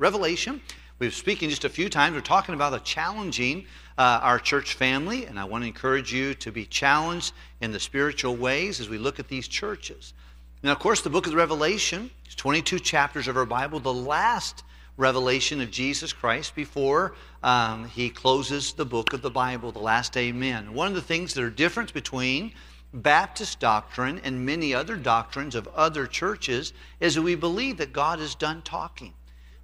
Revelation, 0.00 0.62
we've 0.98 1.14
speaking 1.14 1.50
just 1.50 1.66
a 1.66 1.68
few 1.68 1.90
times. 1.90 2.14
We're 2.14 2.22
talking 2.22 2.54
about 2.54 2.72
a 2.72 2.80
challenging 2.80 3.66
uh, 3.98 4.20
our 4.22 4.38
church 4.38 4.72
family, 4.72 5.26
and 5.26 5.38
I 5.38 5.44
want 5.44 5.62
to 5.62 5.68
encourage 5.68 6.10
you 6.10 6.32
to 6.36 6.50
be 6.50 6.64
challenged 6.64 7.34
in 7.60 7.70
the 7.70 7.78
spiritual 7.78 8.34
ways 8.34 8.80
as 8.80 8.88
we 8.88 8.96
look 8.96 9.20
at 9.20 9.28
these 9.28 9.46
churches. 9.46 10.14
Now, 10.62 10.72
of 10.72 10.78
course, 10.78 11.02
the 11.02 11.10
book 11.10 11.26
of 11.26 11.34
Revelation 11.34 12.10
is 12.26 12.34
22 12.34 12.78
chapters 12.78 13.28
of 13.28 13.36
our 13.36 13.44
Bible, 13.44 13.78
the 13.78 13.92
last 13.92 14.64
revelation 14.96 15.60
of 15.60 15.70
Jesus 15.70 16.14
Christ 16.14 16.54
before 16.54 17.14
um, 17.42 17.86
he 17.86 18.08
closes 18.08 18.72
the 18.72 18.86
book 18.86 19.12
of 19.12 19.20
the 19.20 19.30
Bible, 19.30 19.70
the 19.70 19.80
last 19.80 20.16
amen. 20.16 20.72
One 20.72 20.88
of 20.88 20.94
the 20.94 21.02
things 21.02 21.34
that 21.34 21.44
are 21.44 21.50
different 21.50 21.92
between 21.92 22.54
Baptist 22.94 23.60
doctrine 23.60 24.18
and 24.24 24.46
many 24.46 24.72
other 24.72 24.96
doctrines 24.96 25.54
of 25.54 25.68
other 25.68 26.06
churches 26.06 26.72
is 27.00 27.16
that 27.16 27.22
we 27.22 27.34
believe 27.34 27.76
that 27.76 27.92
God 27.92 28.18
is 28.18 28.34
done 28.34 28.62
talking 28.62 29.12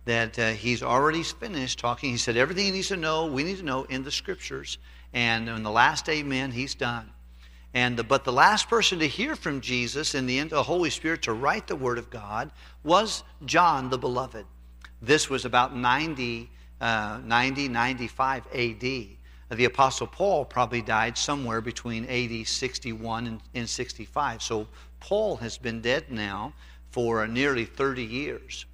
that 0.06 0.38
uh, 0.38 0.50
he's 0.52 0.82
already 0.82 1.22
finished 1.22 1.78
talking. 1.78 2.10
He 2.10 2.16
said 2.16 2.36
everything 2.36 2.66
he 2.66 2.70
needs 2.70 2.88
to 2.88 2.96
know, 2.96 3.26
we 3.26 3.44
need 3.44 3.58
to 3.58 3.64
know 3.64 3.84
in 3.84 4.02
the 4.02 4.10
scriptures. 4.10 4.78
And 5.12 5.48
in 5.48 5.62
the 5.62 5.70
last 5.70 6.08
amen, 6.08 6.52
he's 6.52 6.74
done. 6.74 7.10
And 7.74 7.98
the, 7.98 8.04
but 8.04 8.24
the 8.24 8.32
last 8.32 8.68
person 8.68 9.00
to 9.00 9.08
hear 9.08 9.36
from 9.36 9.60
Jesus 9.60 10.14
in 10.14 10.26
the 10.26 10.38
end 10.38 10.52
of 10.52 10.56
the 10.56 10.62
Holy 10.62 10.90
Spirit 10.90 11.22
to 11.22 11.32
write 11.32 11.66
the 11.66 11.76
Word 11.76 11.98
of 11.98 12.08
God 12.08 12.50
was 12.84 13.24
John 13.44 13.90
the 13.90 13.98
Beloved. 13.98 14.46
This 15.02 15.28
was 15.28 15.44
about 15.44 15.76
90, 15.76 16.50
uh, 16.80 17.20
90 17.22 17.68
95 17.68 18.46
AD. 18.46 18.80
The 19.50 19.64
Apostle 19.64 20.06
Paul 20.06 20.44
probably 20.44 20.82
died 20.82 21.18
somewhere 21.18 21.60
between 21.60 22.06
AD 22.06 22.46
61 22.46 23.26
and, 23.26 23.40
and 23.54 23.68
65. 23.68 24.42
So 24.42 24.68
Paul 25.00 25.36
has 25.36 25.58
been 25.58 25.80
dead 25.80 26.10
now 26.10 26.52
for 26.90 27.26
nearly 27.26 27.64
30 27.64 28.02
years. 28.02 28.66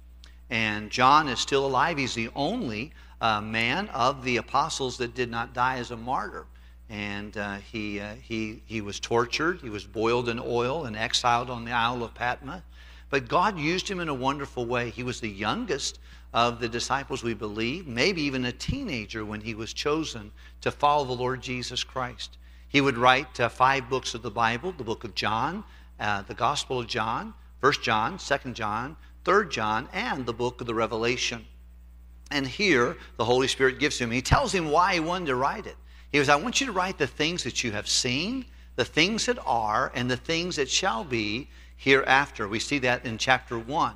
And 0.53 0.91
John 0.91 1.29
is 1.29 1.39
still 1.39 1.65
alive. 1.65 1.97
He's 1.97 2.13
the 2.13 2.29
only 2.35 2.91
uh, 3.19 3.41
man 3.41 3.89
of 3.89 4.23
the 4.23 4.37
apostles 4.37 4.97
that 4.97 5.15
did 5.15 5.31
not 5.31 5.55
die 5.55 5.77
as 5.77 5.89
a 5.89 5.97
martyr. 5.97 6.45
And 6.91 7.35
uh, 7.35 7.55
he, 7.55 7.99
uh, 7.99 8.13
he, 8.21 8.61
he 8.67 8.79
was 8.79 8.99
tortured, 8.99 9.61
he 9.61 9.71
was 9.71 9.83
boiled 9.83 10.29
in 10.29 10.39
oil 10.39 10.85
and 10.85 10.95
exiled 10.95 11.49
on 11.49 11.65
the 11.65 11.71
Isle 11.71 12.03
of 12.03 12.13
Patmos. 12.13 12.61
But 13.09 13.27
God 13.27 13.57
used 13.57 13.89
him 13.89 13.99
in 13.99 14.09
a 14.09 14.13
wonderful 14.13 14.67
way. 14.67 14.91
He 14.91 15.01
was 15.01 15.19
the 15.19 15.27
youngest 15.27 15.97
of 16.35 16.59
the 16.59 16.69
disciples, 16.69 17.23
we 17.23 17.33
believe, 17.33 17.87
maybe 17.87 18.21
even 18.21 18.45
a 18.45 18.51
teenager 18.51 19.25
when 19.25 19.41
he 19.41 19.55
was 19.55 19.73
chosen 19.73 20.31
to 20.61 20.69
follow 20.69 21.03
the 21.03 21.13
Lord 21.13 21.41
Jesus 21.41 21.83
Christ. 21.83 22.37
He 22.67 22.79
would 22.79 22.99
write 22.99 23.39
uh, 23.39 23.49
five 23.49 23.89
books 23.89 24.13
of 24.13 24.21
the 24.21 24.29
Bible 24.29 24.71
the 24.71 24.83
book 24.83 25.03
of 25.03 25.15
John, 25.15 25.63
uh, 25.99 26.21
the 26.21 26.35
Gospel 26.35 26.79
of 26.79 26.85
John, 26.85 27.33
First 27.59 27.81
John, 27.81 28.19
Second 28.19 28.55
John, 28.55 28.97
3rd 29.25 29.51
John, 29.51 29.89
and 29.93 30.25
the 30.25 30.33
book 30.33 30.61
of 30.61 30.67
the 30.67 30.73
Revelation. 30.73 31.45
And 32.31 32.47
here, 32.47 32.97
the 33.17 33.25
Holy 33.25 33.47
Spirit 33.47 33.79
gives 33.79 33.99
him, 33.99 34.11
he 34.11 34.21
tells 34.21 34.53
him 34.53 34.71
why 34.71 34.95
he 34.95 34.99
wanted 34.99 35.27
to 35.27 35.35
write 35.35 35.67
it. 35.67 35.75
He 36.11 36.17
goes, 36.17 36.29
I 36.29 36.35
want 36.35 36.59
you 36.61 36.67
to 36.67 36.73
write 36.73 36.97
the 36.97 37.07
things 37.07 37.43
that 37.43 37.63
you 37.63 37.71
have 37.71 37.87
seen, 37.87 38.45
the 38.75 38.85
things 38.85 39.25
that 39.25 39.39
are, 39.45 39.91
and 39.95 40.09
the 40.09 40.17
things 40.17 40.55
that 40.57 40.69
shall 40.69 41.03
be 41.03 41.49
hereafter. 41.75 42.47
We 42.47 42.59
see 42.59 42.79
that 42.79 43.05
in 43.05 43.17
chapter 43.17 43.57
1. 43.57 43.95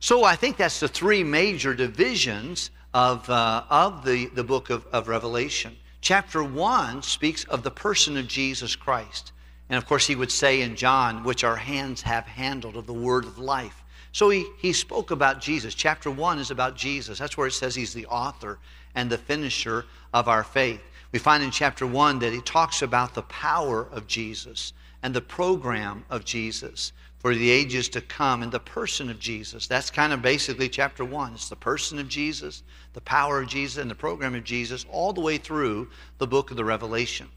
So 0.00 0.24
I 0.24 0.36
think 0.36 0.56
that's 0.56 0.80
the 0.80 0.88
three 0.88 1.24
major 1.24 1.74
divisions 1.74 2.70
of, 2.92 3.28
uh, 3.28 3.64
of 3.68 4.04
the, 4.04 4.26
the 4.26 4.44
book 4.44 4.70
of, 4.70 4.86
of 4.86 5.08
Revelation. 5.08 5.76
Chapter 6.00 6.44
1 6.44 7.02
speaks 7.02 7.44
of 7.44 7.62
the 7.62 7.70
person 7.70 8.16
of 8.16 8.28
Jesus 8.28 8.76
Christ. 8.76 9.32
And 9.68 9.76
of 9.76 9.86
course, 9.86 10.06
he 10.06 10.14
would 10.14 10.30
say 10.30 10.60
in 10.60 10.76
John, 10.76 11.24
which 11.24 11.42
our 11.42 11.56
hands 11.56 12.02
have 12.02 12.26
handled 12.26 12.76
of 12.76 12.86
the 12.86 12.92
word 12.92 13.24
of 13.24 13.38
life. 13.38 13.82
So 14.16 14.30
he, 14.30 14.46
he 14.56 14.72
spoke 14.72 15.10
about 15.10 15.42
Jesus. 15.42 15.74
Chapter 15.74 16.10
1 16.10 16.38
is 16.38 16.50
about 16.50 16.74
Jesus. 16.74 17.18
That's 17.18 17.36
where 17.36 17.48
it 17.48 17.52
says 17.52 17.74
he's 17.74 17.92
the 17.92 18.06
author 18.06 18.58
and 18.94 19.10
the 19.10 19.18
finisher 19.18 19.84
of 20.14 20.26
our 20.26 20.42
faith. 20.42 20.80
We 21.12 21.18
find 21.18 21.44
in 21.44 21.50
chapter 21.50 21.86
1 21.86 22.20
that 22.20 22.32
he 22.32 22.40
talks 22.40 22.80
about 22.80 23.12
the 23.12 23.24
power 23.24 23.86
of 23.92 24.06
Jesus 24.06 24.72
and 25.02 25.12
the 25.12 25.20
program 25.20 26.06
of 26.08 26.24
Jesus 26.24 26.94
for 27.18 27.34
the 27.34 27.50
ages 27.50 27.90
to 27.90 28.00
come 28.00 28.42
and 28.42 28.50
the 28.50 28.58
person 28.58 29.10
of 29.10 29.20
Jesus. 29.20 29.66
That's 29.66 29.90
kind 29.90 30.14
of 30.14 30.22
basically 30.22 30.70
chapter 30.70 31.04
1. 31.04 31.34
It's 31.34 31.50
the 31.50 31.54
person 31.56 31.98
of 31.98 32.08
Jesus, 32.08 32.62
the 32.94 33.02
power 33.02 33.42
of 33.42 33.48
Jesus, 33.48 33.76
and 33.76 33.90
the 33.90 33.94
program 33.94 34.34
of 34.34 34.44
Jesus 34.44 34.86
all 34.90 35.12
the 35.12 35.20
way 35.20 35.36
through 35.36 35.90
the 36.16 36.26
book 36.26 36.50
of 36.50 36.56
the 36.56 36.64
Revelation. 36.64 37.28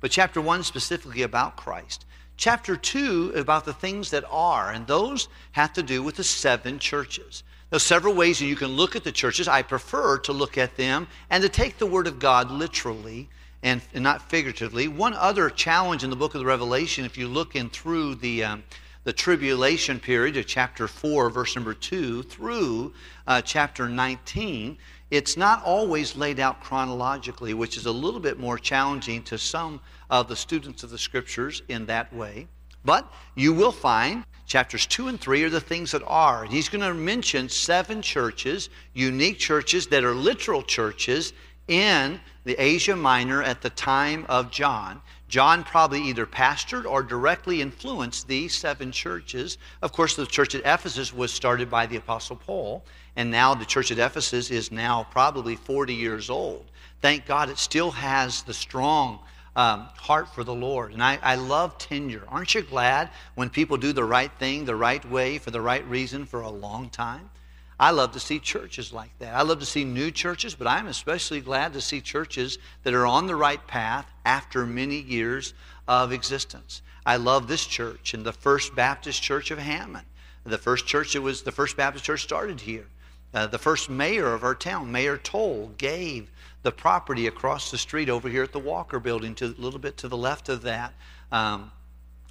But 0.00 0.10
chapter 0.10 0.40
1 0.40 0.62
specifically 0.62 1.24
about 1.24 1.58
Christ. 1.58 2.06
Chapter 2.42 2.74
2 2.74 3.34
about 3.36 3.64
the 3.64 3.72
things 3.72 4.10
that 4.10 4.24
are, 4.28 4.72
and 4.72 4.84
those 4.84 5.28
have 5.52 5.72
to 5.74 5.80
do 5.80 6.02
with 6.02 6.16
the 6.16 6.24
seven 6.24 6.80
churches. 6.80 7.44
There's 7.70 7.84
several 7.84 8.14
ways 8.14 8.40
that 8.40 8.46
you 8.46 8.56
can 8.56 8.70
look 8.70 8.96
at 8.96 9.04
the 9.04 9.12
churches. 9.12 9.46
I 9.46 9.62
prefer 9.62 10.18
to 10.18 10.32
look 10.32 10.58
at 10.58 10.76
them 10.76 11.06
and 11.30 11.40
to 11.44 11.48
take 11.48 11.78
the 11.78 11.86
Word 11.86 12.08
of 12.08 12.18
God 12.18 12.50
literally 12.50 13.28
and, 13.62 13.80
and 13.94 14.02
not 14.02 14.28
figuratively. 14.28 14.88
One 14.88 15.14
other 15.14 15.50
challenge 15.50 16.02
in 16.02 16.10
the 16.10 16.16
book 16.16 16.34
of 16.34 16.40
the 16.40 16.44
Revelation, 16.44 17.04
if 17.04 17.16
you 17.16 17.28
look 17.28 17.54
in 17.54 17.70
through 17.70 18.16
the, 18.16 18.42
um, 18.42 18.64
the 19.04 19.12
tribulation 19.12 20.00
period 20.00 20.36
of 20.36 20.44
chapter 20.44 20.88
4, 20.88 21.30
verse 21.30 21.54
number 21.54 21.74
2, 21.74 22.24
through 22.24 22.92
uh, 23.28 23.40
chapter 23.42 23.88
19, 23.88 24.76
it's 25.12 25.36
not 25.36 25.62
always 25.62 26.16
laid 26.16 26.40
out 26.40 26.60
chronologically, 26.60 27.54
which 27.54 27.76
is 27.76 27.86
a 27.86 27.92
little 27.92 28.18
bit 28.18 28.40
more 28.40 28.58
challenging 28.58 29.22
to 29.22 29.38
some 29.38 29.78
of 30.12 30.28
the 30.28 30.36
students 30.36 30.82
of 30.82 30.90
the 30.90 30.98
scriptures 30.98 31.62
in 31.68 31.86
that 31.86 32.12
way. 32.12 32.46
But 32.84 33.10
you 33.34 33.54
will 33.54 33.72
find 33.72 34.24
chapters 34.46 34.84
2 34.86 35.08
and 35.08 35.18
3 35.18 35.44
are 35.44 35.50
the 35.50 35.58
things 35.58 35.92
that 35.92 36.02
are. 36.06 36.44
He's 36.44 36.68
going 36.68 36.82
to 36.82 36.92
mention 36.92 37.48
seven 37.48 38.02
churches, 38.02 38.68
unique 38.92 39.38
churches 39.38 39.86
that 39.86 40.04
are 40.04 40.14
literal 40.14 40.62
churches 40.62 41.32
in 41.66 42.20
the 42.44 42.54
Asia 42.62 42.94
Minor 42.94 43.42
at 43.42 43.62
the 43.62 43.70
time 43.70 44.26
of 44.28 44.50
John. 44.50 45.00
John 45.28 45.64
probably 45.64 46.02
either 46.02 46.26
pastored 46.26 46.84
or 46.84 47.02
directly 47.02 47.62
influenced 47.62 48.28
these 48.28 48.54
seven 48.54 48.92
churches. 48.92 49.56
Of 49.80 49.92
course, 49.92 50.14
the 50.14 50.26
church 50.26 50.54
at 50.54 50.60
Ephesus 50.66 51.14
was 51.14 51.32
started 51.32 51.70
by 51.70 51.86
the 51.86 51.96
Apostle 51.96 52.36
Paul, 52.36 52.84
and 53.16 53.30
now 53.30 53.54
the 53.54 53.64
church 53.64 53.90
at 53.90 53.98
Ephesus 53.98 54.50
is 54.50 54.70
now 54.70 55.06
probably 55.10 55.56
40 55.56 55.94
years 55.94 56.28
old. 56.28 56.66
Thank 57.00 57.24
God 57.24 57.48
it 57.48 57.56
still 57.56 57.92
has 57.92 58.42
the 58.42 58.52
strong 58.52 59.20
um, 59.54 59.88
heart 59.96 60.34
for 60.34 60.44
the 60.44 60.54
Lord. 60.54 60.92
And 60.92 61.02
I, 61.02 61.18
I 61.22 61.34
love 61.34 61.78
tenure. 61.78 62.24
Aren't 62.28 62.54
you 62.54 62.62
glad 62.62 63.10
when 63.34 63.50
people 63.50 63.76
do 63.76 63.92
the 63.92 64.04
right 64.04 64.30
thing 64.38 64.64
the 64.64 64.76
right 64.76 65.04
way 65.10 65.38
for 65.38 65.50
the 65.50 65.60
right 65.60 65.86
reason 65.86 66.24
for 66.24 66.40
a 66.40 66.50
long 66.50 66.88
time? 66.90 67.30
I 67.78 67.90
love 67.90 68.12
to 68.12 68.20
see 68.20 68.38
churches 68.38 68.92
like 68.92 69.10
that. 69.18 69.34
I 69.34 69.42
love 69.42 69.58
to 69.58 69.66
see 69.66 69.84
new 69.84 70.10
churches, 70.10 70.54
but 70.54 70.68
I'm 70.68 70.86
especially 70.86 71.40
glad 71.40 71.72
to 71.72 71.80
see 71.80 72.00
churches 72.00 72.58
that 72.84 72.94
are 72.94 73.06
on 73.06 73.26
the 73.26 73.34
right 73.34 73.66
path 73.66 74.06
after 74.24 74.64
many 74.64 75.00
years 75.00 75.52
of 75.88 76.12
existence. 76.12 76.82
I 77.04 77.16
love 77.16 77.48
this 77.48 77.66
church 77.66 78.14
and 78.14 78.24
the 78.24 78.32
First 78.32 78.76
Baptist 78.76 79.20
Church 79.20 79.50
of 79.50 79.58
Hammond. 79.58 80.06
The 80.44 80.58
first 80.58 80.86
church 80.86 81.14
that 81.14 81.22
was 81.22 81.42
the 81.42 81.52
First 81.52 81.76
Baptist 81.76 82.04
Church 82.04 82.22
started 82.22 82.60
here. 82.60 82.86
Uh, 83.34 83.46
the 83.46 83.58
first 83.58 83.88
mayor 83.88 84.32
of 84.34 84.44
our 84.44 84.54
town, 84.54 84.92
Mayor 84.92 85.16
Towle, 85.16 85.72
gave 85.78 86.30
the 86.62 86.72
property 86.72 87.26
across 87.26 87.70
the 87.70 87.78
street 87.78 88.08
over 88.08 88.28
here 88.28 88.42
at 88.42 88.52
the 88.52 88.58
Walker 88.58 89.00
Building, 89.00 89.34
to 89.36 89.46
a 89.46 89.60
little 89.60 89.80
bit 89.80 89.96
to 89.98 90.08
the 90.08 90.16
left 90.16 90.48
of 90.48 90.62
that, 90.62 90.94
um, 91.30 91.70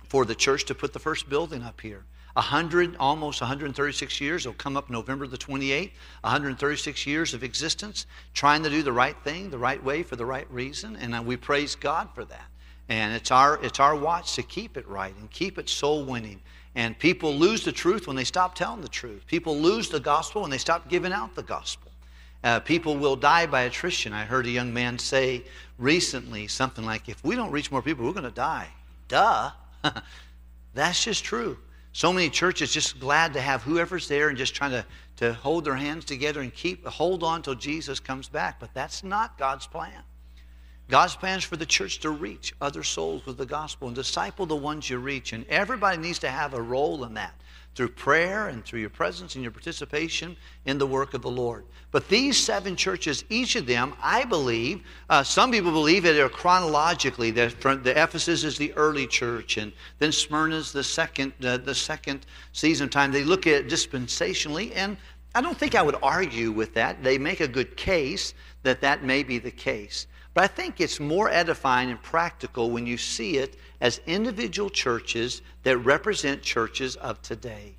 for 0.08 0.26
the 0.26 0.36
church 0.36 0.66
to 0.66 0.76
put 0.76 0.94
the 0.94 1.00
first 1.00 1.30
building 1.30 1.64
up 1.64 1.80
here. 1.82 2.04
100, 2.34 2.96
almost 2.98 3.42
136 3.42 4.22
years. 4.22 4.46
It'll 4.46 4.54
come 4.54 4.78
up 4.78 4.90
November 4.90 5.28
the 5.28 5.38
28th. 5.38 5.92
136 6.22 7.06
years 7.06 7.34
of 7.34 7.44
existence, 7.44 8.06
trying 8.34 8.64
to 8.64 8.70
do 8.70 8.84
the 8.84 8.92
right 8.92 9.18
thing, 9.24 9.50
the 9.50 9.58
right 9.58 9.84
way, 9.84 10.02
for 10.04 10.16
the 10.16 10.26
right 10.26 10.50
reason. 10.50 10.96
And 10.96 11.14
uh, 11.14 11.22
we 11.22 11.36
praise 11.36 11.76
God 11.76 12.10
for 12.16 12.24
that. 12.26 12.46
And 12.88 13.14
it's 13.14 13.32
our, 13.32 13.62
it's 13.64 13.80
our 13.80 13.96
watch 13.96 14.36
to 14.36 14.44
keep 14.44 14.78
it 14.78 14.88
right 14.88 15.16
and 15.18 15.30
keep 15.30 15.58
it 15.58 15.70
soul 15.70 16.06
winning. 16.06 16.42
And 16.76 16.98
people 16.98 17.36
lose 17.36 17.66
the 17.66 17.72
truth 17.72 18.08
when 18.08 18.16
they 18.16 18.24
stop 18.24 18.56
telling 18.56 18.82
the 18.82 18.88
truth. 18.88 19.26
People 19.28 19.58
lose 19.58 19.90
the 19.90 20.00
gospel 20.00 20.42
when 20.42 20.52
they 20.52 20.58
stop 20.58 20.88
giving 20.88 21.12
out 21.12 21.36
the 21.36 21.44
gospel. 21.44 21.91
Uh, 22.44 22.60
people 22.60 22.98
will 22.98 23.16
die 23.16 23.46
by 23.46 23.62
attrition. 23.62 24.14
I 24.14 24.26
heard 24.26 24.46
a 24.48 24.50
young 24.50 24.74
man 24.74 24.98
say 24.98 25.44
recently 25.78 26.48
something 26.48 26.86
like, 26.86 27.08
if 27.08 27.24
we 27.24 27.36
don't 27.36 27.52
reach 27.52 27.72
more 27.72 27.82
people, 27.82 28.06
we're 28.06 28.14
going 28.14 28.24
to 28.24 28.32
die. 28.32 28.70
Duh. 29.08 29.52
That's 30.74 31.04
just 31.04 31.24
true. 31.24 31.58
So 31.94 32.14
many 32.14 32.30
churches 32.30 32.72
just 32.72 33.00
glad 33.00 33.34
to 33.34 33.42
have 33.42 33.64
whoever's 33.64 34.08
there 34.08 34.30
and 34.30 34.38
just 34.38 34.56
trying 34.56 34.72
to, 34.72 34.86
to 35.18 35.34
hold 35.34 35.66
their 35.66 35.76
hands 35.76 36.06
together 36.06 36.42
and 36.42 36.54
keep 36.54 36.86
hold 36.88 37.22
on 37.22 37.42
till 37.42 37.56
Jesus 37.56 38.00
comes 38.00 38.30
back. 38.30 38.60
But 38.60 38.74
that's 38.74 39.04
not 39.04 39.38
God's 39.38 39.68
plan. 39.68 40.02
God's 40.88 41.18
plan 41.18 41.40
is 41.40 41.44
for 41.44 41.58
the 41.58 41.66
church 41.66 42.00
to 42.00 42.10
reach 42.10 42.54
other 42.62 42.84
souls 42.84 43.26
with 43.26 43.38
the 43.38 43.46
gospel 43.46 43.88
and 43.88 43.96
disciple 43.96 44.46
the 44.46 44.56
ones 44.56 44.90
you 44.90 45.00
reach. 45.00 45.34
And 45.34 45.46
everybody 45.48 45.98
needs 45.98 46.20
to 46.20 46.30
have 46.30 46.54
a 46.54 46.62
role 46.62 47.04
in 47.04 47.14
that 47.16 47.34
through 47.76 47.90
prayer 47.90 48.48
and 48.50 48.66
through 48.66 48.80
your 48.80 48.90
presence 48.90 49.36
and 49.36 49.44
your 49.44 49.52
participation 49.52 50.36
in 50.66 50.78
the 50.78 50.86
work 50.86 51.14
of 51.14 51.22
the 51.22 51.32
Lord. 51.32 51.66
But 51.92 52.08
these 52.08 52.38
seven 52.38 52.76
churches, 52.76 53.26
each 53.30 53.56
of 53.56 53.66
them, 53.66 53.94
I 54.02 54.24
believe, 54.26 54.84
uh, 55.10 55.24
some 55.24 55.52
people 55.52 55.72
believe 55.72 56.04
that 56.04 56.14
they're 56.14 56.30
chronologically. 56.30 57.32
That 57.32 57.60
the 57.62 57.92
Ephesus 57.92 58.44
is 58.44 58.58
the 58.58 58.74
early 58.74 59.08
church, 59.08 59.58
and 59.58 59.72
then 60.00 60.12
Smyrna 60.12 60.56
is 60.56 60.72
the 60.72 60.84
second, 60.84 61.34
uh, 61.44 61.58
the 61.58 61.76
second 61.76 62.26
season 62.54 62.86
of 62.86 62.92
time. 62.92 63.12
They 63.12 63.24
look 63.24 63.48
at 63.48 63.54
it 63.54 63.68
dispensationally, 63.68 64.72
and 64.76 64.98
I 65.34 65.42
don't 65.42 65.58
think 65.58 65.76
I 65.76 65.82
would 65.82 65.98
argue 66.02 66.52
with 66.52 66.74
that. 66.76 67.04
They 67.04 67.18
make 67.18 67.40
a 67.40 67.48
good 67.48 67.76
case 67.78 68.34
that 68.64 68.82
that 68.82 69.04
may 69.04 69.24
be 69.24 69.40
the 69.40 69.52
case. 69.52 70.08
But 70.34 70.46
I 70.46 70.48
think 70.48 70.80
it's 70.80 71.00
more 71.00 71.30
edifying 71.30 71.90
and 71.90 72.02
practical 72.02 72.72
when 72.72 72.86
you 72.88 72.98
see 72.98 73.38
it 73.38 73.58
as 73.82 74.00
individual 74.06 74.70
churches 74.70 75.42
that 75.64 75.78
represent 75.80 76.42
churches 76.42 76.96
of 76.96 77.22
today 77.22 77.76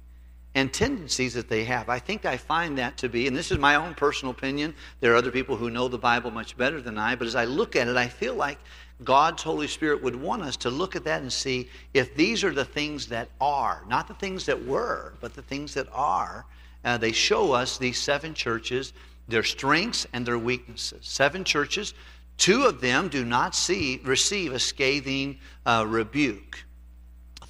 and 0.55 0.73
tendencies 0.73 1.33
that 1.33 1.49
they 1.49 1.65
have. 1.65 1.89
I 1.89 1.99
think 1.99 2.27
I 2.27 2.37
find 2.37 2.77
that 2.77 2.99
to 2.99 3.09
be, 3.09 3.27
and 3.27 3.35
this 3.35 3.51
is 3.51 3.59
my 3.59 3.77
own 3.77 3.95
personal 3.95 4.33
opinion. 4.33 4.75
There 5.01 5.13
are 5.13 5.17
other 5.17 5.31
people 5.31 5.57
who 5.57 5.71
know 5.71 5.89
the 5.89 5.97
Bible 5.97 6.31
much 6.31 6.57
better 6.59 6.83
than 6.83 6.99
I, 6.99 7.15
but 7.15 7.27
as 7.27 7.35
I 7.35 7.47
look 7.47 7.75
at 7.75 7.89
it, 7.89 7.97
I 7.97 8.07
feel 8.09 8.35
like 8.35 8.59
God's 9.03 9.43
Holy 9.43 9.67
Spirit 9.67 10.03
would 10.03 10.15
want 10.15 10.43
us 10.43 10.57
to 10.59 10.71
look 10.71 10.95
at 10.95 11.05
that 11.05 11.23
and 11.23 11.33
see 11.33 11.71
if 11.95 12.15
these 12.15 12.45
are 12.45 12.53
the 12.53 12.67
things 12.67 13.07
that 13.07 13.31
are, 13.41 13.83
not 13.89 14.09
the 14.09 14.15
things 14.15 14.45
that 14.47 14.67
were, 14.67 15.15
but 15.21 15.35
the 15.35 15.43
things 15.43 15.73
that 15.75 15.89
are. 15.93 16.45
Uh, 16.85 16.99
they 16.99 17.13
show 17.13 17.53
us 17.53 17.79
these 17.79 17.99
seven 17.99 18.35
churches, 18.35 18.93
their 19.29 19.43
strengths 19.43 20.07
and 20.13 20.27
their 20.27 20.39
weaknesses. 20.39 21.07
Seven 21.07 21.45
churches, 21.45 21.95
two 22.38 22.64
of 22.64 22.81
them 22.81 23.08
do 23.08 23.25
not 23.25 23.55
see, 23.55 24.00
receive 24.05 24.52
a 24.52 24.58
scathing 24.58 25.38
uh, 25.67 25.84
rebuke. 25.88 26.64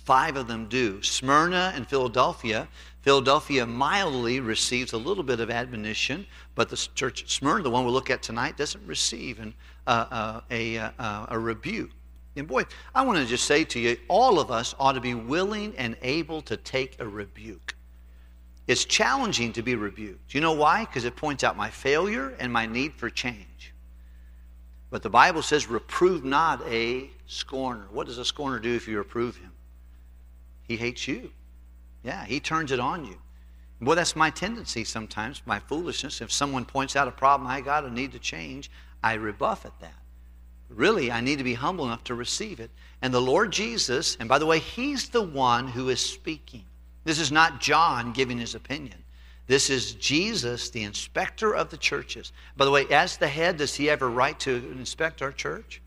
Five 0.05 0.37
of 0.37 0.49
them 0.49 0.69
do. 0.69 1.03
Smyrna 1.03 1.73
and 1.75 1.87
Philadelphia 1.87 2.69
Philadelphia 3.03 3.67
mildly 3.67 4.39
receives 4.39 4.93
a 4.93 4.97
little 4.97 5.25
bit 5.25 5.41
of 5.41 5.51
admonition, 5.51 6.25
but 6.55 6.69
the 6.69 6.77
church 6.95 7.25
at 7.25 7.29
Smyrna, 7.29 7.65
the 7.65 7.71
one 7.71 7.85
we'll 7.85 7.93
look 7.93 8.11
at 8.11 8.23
tonight, 8.23 8.57
doesn't 8.57 8.87
receive 8.87 9.41
an, 9.41 9.53
uh, 9.89 10.07
uh, 10.11 10.41
a, 10.53 10.79
uh, 10.79 11.27
a 11.29 11.39
rebuke. 11.39 11.91
And 12.37 12.47
boy, 12.47 12.63
I 12.95 13.05
want 13.05 13.19
to 13.19 13.27
just 13.27 13.45
say 13.45 13.65
to 13.65 13.81
you, 13.81 13.97
all 14.09 14.39
of 14.39 14.53
us 14.53 14.75
ought 14.79 14.93
to 14.93 15.01
be 15.01 15.15
willing 15.15 15.75
and 15.77 15.97
able 16.01 16.41
to 16.43 16.57
take 16.57 16.99
a 17.01 17.07
rebuke. 17.07 17.75
It's 18.69 18.85
challenging 18.85 19.53
to 19.55 19.63
be 19.63 19.75
rebuked. 19.75 20.33
You 20.33 20.41
know 20.41 20.53
why? 20.53 20.85
Because 20.85 21.05
it 21.05 21.17
points 21.17 21.43
out 21.43 21.57
my 21.57 21.69
failure 21.69 22.35
and 22.39 22.53
my 22.53 22.67
need 22.67 22.95
for 22.95 23.11
change. 23.11 23.72
But 24.93 25.03
the 25.03 25.09
Bible 25.09 25.41
says, 25.41 25.69
reprove 25.69 26.23
not 26.23 26.61
a 26.69 27.09
scorner. 27.27 27.87
What 27.91 28.07
does 28.07 28.19
a 28.19 28.27
scorner 28.27 28.59
do 28.59 28.75
if 28.75 28.87
you 28.87 28.99
reprove 28.99 29.39
him? 29.39 29.51
He 30.69 30.77
hates 30.77 31.09
you. 31.09 31.33
Yeah, 32.05 32.27
he 32.27 32.41
turns 32.41 32.73
it 32.73 32.79
on 32.79 33.07
you. 33.07 33.17
Well, 33.81 33.97
that's 33.97 34.15
my 34.15 34.29
tendency 34.29 34.85
sometimes, 34.85 35.41
my 35.47 35.61
foolishness. 35.61 36.21
If 36.21 36.31
someone 36.31 36.67
points 36.67 36.95
out 36.95 37.09
a 37.09 37.11
problem 37.13 37.49
I 37.49 37.63
got 37.63 37.85
or 37.85 37.91
need 37.91 38.13
to 38.13 38.19
change, 38.19 38.71
I 39.03 39.15
rebuff 39.15 39.65
at 39.65 39.81
that. 39.81 39.95
Really, 40.69 41.11
I 41.11 41.23
need 41.23 41.39
to 41.39 41.45
be 41.45 41.55
humble 41.55 41.87
enough 41.87 42.05
to 42.05 42.15
receive 42.15 42.61
it. 42.61 42.71
And 43.01 43.15
the 43.15 43.21
Lord 43.21 43.51
Jesus, 43.51 44.19
and 44.21 44.29
by 44.29 44.39
the 44.39 44.47
way, 44.47 44.59
He's 44.59 45.09
the 45.09 45.23
one 45.23 45.69
who 45.69 45.89
is 45.89 46.01
speaking. 46.01 46.65
This 47.05 47.19
is 47.19 47.33
not 47.33 47.63
John 47.63 48.13
giving 48.13 48.39
his 48.39 48.55
opinion. 48.55 49.02
This 49.53 49.69
is 49.69 49.93
Jesus, 49.93 50.71
the 50.71 50.83
inspector 50.83 51.55
of 51.55 51.69
the 51.69 51.77
churches. 51.77 52.33
By 52.57 52.65
the 52.65 52.71
way, 52.71 52.87
as 52.87 53.19
the 53.19 53.29
head, 53.29 53.59
does 53.59 53.75
he 53.75 53.85
have 53.85 54.01
a 54.01 54.09
right 54.09 54.41
to 54.41 54.51
inspect 54.79 55.21
our 55.21 55.31
church? 55.31 55.83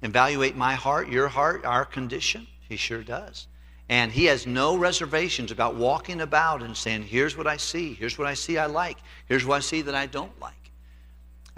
Evaluate 0.00 0.56
my 0.56 0.72
heart, 0.72 1.10
your 1.10 1.28
heart, 1.28 1.66
our 1.66 1.84
condition? 1.84 2.46
He 2.66 2.76
sure 2.78 3.02
does. 3.02 3.46
And 3.90 4.10
he 4.10 4.24
has 4.24 4.46
no 4.46 4.74
reservations 4.74 5.50
about 5.50 5.74
walking 5.74 6.22
about 6.22 6.62
and 6.62 6.74
saying, 6.74 7.02
here's 7.02 7.36
what 7.36 7.46
I 7.46 7.58
see, 7.58 7.92
here's 7.92 8.16
what 8.16 8.26
I 8.26 8.32
see 8.32 8.56
I 8.56 8.64
like, 8.64 8.96
here's 9.26 9.44
what 9.44 9.56
I 9.56 9.60
see 9.60 9.82
that 9.82 9.94
I 9.94 10.06
don't 10.06 10.40
like. 10.40 10.70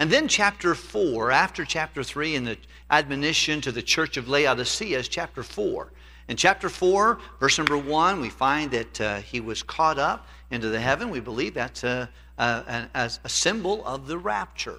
And 0.00 0.10
then 0.10 0.26
chapter 0.26 0.74
4, 0.74 1.30
after 1.30 1.64
chapter 1.64 2.02
3 2.02 2.34
in 2.34 2.44
the 2.44 2.58
admonition 2.90 3.60
to 3.60 3.70
the 3.70 3.82
church 3.82 4.16
of 4.16 4.28
Laodicea 4.28 4.98
is 4.98 5.06
chapter 5.06 5.44
4. 5.44 5.92
In 6.30 6.36
chapter 6.36 6.68
4, 6.68 7.18
verse 7.40 7.58
number 7.58 7.76
1, 7.76 8.20
we 8.20 8.28
find 8.28 8.70
that 8.70 9.00
uh, 9.00 9.16
he 9.16 9.40
was 9.40 9.64
caught 9.64 9.98
up 9.98 10.28
into 10.52 10.68
the 10.68 10.78
heaven. 10.78 11.10
We 11.10 11.18
believe 11.18 11.54
that's 11.54 11.82
a, 11.82 12.08
a, 12.38 12.86
a, 12.94 13.10
a 13.24 13.28
symbol 13.28 13.84
of 13.84 14.06
the 14.06 14.16
rapture. 14.16 14.78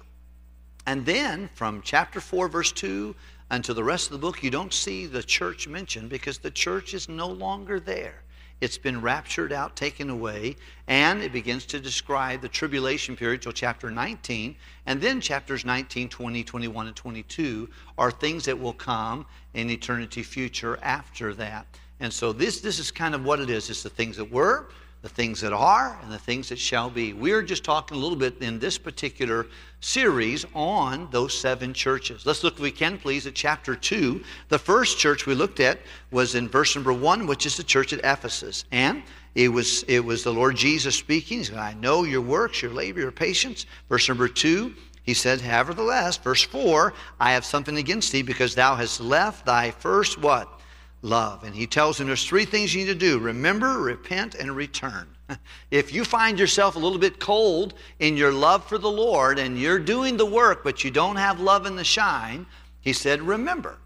And 0.86 1.04
then 1.04 1.50
from 1.54 1.82
chapter 1.82 2.22
4, 2.22 2.48
verse 2.48 2.72
2 2.72 3.14
until 3.50 3.74
the 3.74 3.84
rest 3.84 4.06
of 4.06 4.12
the 4.12 4.18
book, 4.18 4.42
you 4.42 4.50
don't 4.50 4.72
see 4.72 5.04
the 5.04 5.22
church 5.22 5.68
mentioned 5.68 6.08
because 6.08 6.38
the 6.38 6.50
church 6.50 6.94
is 6.94 7.06
no 7.10 7.28
longer 7.28 7.78
there. 7.78 8.22
It's 8.62 8.78
been 8.78 9.00
raptured 9.00 9.52
out, 9.52 9.74
taken 9.74 10.08
away, 10.08 10.54
and 10.86 11.20
it 11.20 11.32
begins 11.32 11.66
to 11.66 11.80
describe 11.80 12.42
the 12.42 12.48
tribulation 12.48 13.16
period 13.16 13.42
till 13.42 13.50
chapter 13.50 13.90
19. 13.90 14.54
And 14.86 15.00
then 15.00 15.20
chapters 15.20 15.64
19, 15.64 16.08
20, 16.08 16.44
21, 16.44 16.86
and 16.86 16.94
22 16.94 17.68
are 17.98 18.12
things 18.12 18.44
that 18.44 18.56
will 18.56 18.72
come 18.72 19.26
in 19.54 19.68
eternity 19.68 20.22
future 20.22 20.78
after 20.80 21.34
that. 21.34 21.66
And 21.98 22.12
so 22.12 22.32
this, 22.32 22.60
this 22.60 22.78
is 22.78 22.92
kind 22.92 23.16
of 23.16 23.24
what 23.24 23.40
it 23.40 23.50
is. 23.50 23.68
It's 23.68 23.82
the 23.82 23.90
things 23.90 24.16
that 24.16 24.30
were, 24.30 24.68
the 25.02 25.08
things 25.08 25.40
that 25.40 25.52
are 25.52 25.98
and 26.02 26.12
the 26.12 26.18
things 26.18 26.48
that 26.48 26.58
shall 26.58 26.88
be. 26.88 27.12
We're 27.12 27.42
just 27.42 27.64
talking 27.64 27.96
a 27.96 28.00
little 28.00 28.16
bit 28.16 28.40
in 28.40 28.60
this 28.60 28.78
particular 28.78 29.46
series 29.80 30.46
on 30.54 31.08
those 31.10 31.36
seven 31.36 31.74
churches. 31.74 32.24
Let's 32.24 32.44
look, 32.44 32.54
if 32.54 32.60
we 32.60 32.70
can, 32.70 32.98
please, 32.98 33.26
at 33.26 33.34
chapter 33.34 33.74
2. 33.74 34.22
The 34.48 34.58
first 34.58 34.98
church 34.98 35.26
we 35.26 35.34
looked 35.34 35.58
at 35.58 35.80
was 36.12 36.36
in 36.36 36.48
verse 36.48 36.76
number 36.76 36.92
1, 36.92 37.26
which 37.26 37.46
is 37.46 37.56
the 37.56 37.64
church 37.64 37.92
at 37.92 37.98
Ephesus. 38.04 38.64
And 38.70 39.02
it 39.34 39.48
was, 39.48 39.82
it 39.88 40.04
was 40.04 40.22
the 40.22 40.32
Lord 40.32 40.54
Jesus 40.54 40.94
speaking. 40.94 41.38
He 41.38 41.44
said, 41.44 41.58
I 41.58 41.74
know 41.74 42.04
your 42.04 42.20
works, 42.20 42.62
your 42.62 42.72
labor, 42.72 43.00
your 43.00 43.10
patience. 43.10 43.66
Verse 43.88 44.08
number 44.08 44.28
2, 44.28 44.72
he 45.02 45.14
said, 45.14 45.42
Nevertheless, 45.42 46.16
verse 46.16 46.44
4, 46.44 46.94
I 47.18 47.32
have 47.32 47.44
something 47.44 47.76
against 47.76 48.12
thee 48.12 48.22
because 48.22 48.54
thou 48.54 48.76
hast 48.76 49.00
left 49.00 49.46
thy 49.46 49.72
first 49.72 50.16
what? 50.20 50.60
Love. 51.02 51.44
And 51.44 51.54
he 51.54 51.66
tells 51.66 51.98
them 51.98 52.06
there's 52.06 52.26
three 52.26 52.44
things 52.44 52.74
you 52.74 52.80
need 52.84 52.92
to 52.92 52.94
do 52.94 53.18
remember, 53.18 53.78
repent, 53.78 54.34
and 54.34 54.56
return. 54.56 55.08
If 55.70 55.94
you 55.94 56.04
find 56.04 56.38
yourself 56.38 56.76
a 56.76 56.78
little 56.78 56.98
bit 56.98 57.18
cold 57.18 57.72
in 58.00 58.18
your 58.18 58.32
love 58.32 58.66
for 58.66 58.76
the 58.76 58.90
Lord 58.90 59.38
and 59.38 59.58
you're 59.58 59.78
doing 59.78 60.18
the 60.18 60.26
work, 60.26 60.62
but 60.62 60.84
you 60.84 60.90
don't 60.90 61.16
have 61.16 61.40
love 61.40 61.64
in 61.64 61.74
the 61.74 61.84
shine, 61.84 62.44
he 62.80 62.92
said, 62.92 63.22
remember. 63.22 63.78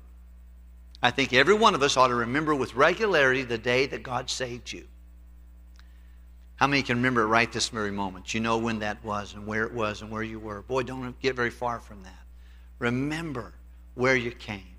I 1.00 1.12
think 1.12 1.32
every 1.32 1.54
one 1.54 1.76
of 1.76 1.82
us 1.82 1.96
ought 1.96 2.08
to 2.08 2.16
remember 2.16 2.52
with 2.54 2.74
regularity 2.74 3.42
the 3.42 3.58
day 3.58 3.86
that 3.86 4.02
God 4.02 4.28
saved 4.28 4.72
you. 4.72 4.88
How 6.56 6.66
many 6.66 6.82
can 6.82 6.96
remember 6.96 7.28
right 7.28 7.52
this 7.52 7.68
very 7.68 7.92
moment? 7.92 8.34
You 8.34 8.40
know 8.40 8.58
when 8.58 8.80
that 8.80 9.04
was 9.04 9.34
and 9.34 9.46
where 9.46 9.64
it 9.64 9.72
was 9.72 10.02
and 10.02 10.10
where 10.10 10.22
you 10.22 10.40
were. 10.40 10.62
Boy, 10.62 10.82
don't 10.82 11.20
get 11.20 11.36
very 11.36 11.50
far 11.50 11.78
from 11.78 12.02
that. 12.02 12.24
Remember 12.78 13.52
where 13.94 14.16
you 14.16 14.32
came. 14.32 14.76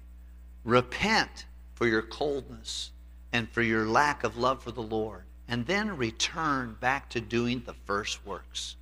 Repent 0.65 1.45
for 1.77 1.85
your 1.85 2.01
coldness 2.01 2.89
and 3.31 3.47
for 3.47 3.61
your 3.61 3.85
lack 3.85 4.23
of 4.23 4.35
love 4.35 4.63
for 4.63 4.71
the 4.71 4.81
Lord, 4.81 5.21
and 5.47 5.63
then 5.67 5.95
return 5.95 6.75
back 6.79 7.07
to 7.11 7.21
doing 7.21 7.61
the 7.67 7.75
first 7.85 8.25
works. 8.25 8.77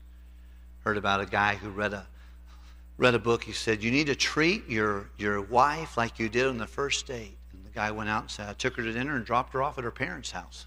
Heard 0.86 0.96
about 0.96 1.20
a 1.20 1.26
guy 1.26 1.56
who 1.56 1.70
read 1.70 1.92
a 1.92 2.08
read 2.98 3.14
a 3.14 3.20
book. 3.20 3.44
He 3.44 3.52
said, 3.52 3.84
You 3.84 3.92
need 3.92 4.08
to 4.08 4.16
treat 4.16 4.70
your, 4.70 5.10
your 5.18 5.42
wife 5.42 5.98
like 5.98 6.20
you 6.20 6.30
did 6.30 6.48
on 6.48 6.58
the 6.58 6.68
first 6.68 7.06
date. 7.06 7.38
And 7.52 7.66
the 7.66 7.70
guy 7.72 7.92
went 7.92 8.10
out 8.10 8.22
and 8.22 8.32
said, 8.32 8.48
I 8.48 8.54
took 8.54 8.78
her 8.78 8.84
to 8.84 8.94
dinner 8.94 9.18
and 9.18 9.26
dropped 9.26 9.52
her 9.52 9.62
off 9.62 9.78
at 9.78 9.84
her 9.84 9.92
parents' 9.92 10.32
house. 10.32 10.66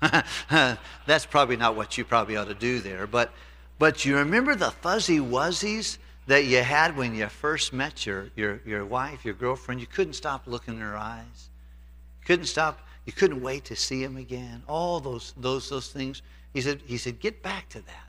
That's 1.06 1.24
probably 1.24 1.56
not 1.56 1.76
what 1.76 1.96
you 1.96 2.04
probably 2.04 2.36
ought 2.36 2.48
to 2.48 2.54
do 2.54 2.80
there. 2.80 3.06
But, 3.06 3.32
but 3.78 4.04
you 4.04 4.18
remember 4.18 4.54
the 4.54 4.70
fuzzy 4.70 5.18
wuzzies 5.18 5.96
that 6.26 6.44
you 6.44 6.62
had 6.62 6.94
when 6.94 7.14
you 7.14 7.26
first 7.28 7.72
met 7.72 8.04
your, 8.04 8.28
your, 8.36 8.60
your 8.66 8.84
wife, 8.84 9.24
your 9.24 9.32
girlfriend? 9.32 9.80
You 9.80 9.86
couldn't 9.86 10.12
stop 10.12 10.42
looking 10.46 10.74
in 10.74 10.80
her 10.80 10.96
eyes 10.96 11.48
couldn't 12.28 12.44
stop. 12.44 12.86
You 13.06 13.12
couldn't 13.14 13.40
wait 13.40 13.64
to 13.64 13.74
see 13.74 14.02
him 14.02 14.18
again. 14.18 14.62
All 14.68 15.00
those, 15.00 15.32
those, 15.38 15.70
those 15.70 15.88
things. 15.88 16.20
He 16.52 16.60
said, 16.60 16.82
he 16.84 16.98
said, 16.98 17.20
get 17.20 17.42
back 17.42 17.70
to 17.70 17.80
that. 17.80 18.04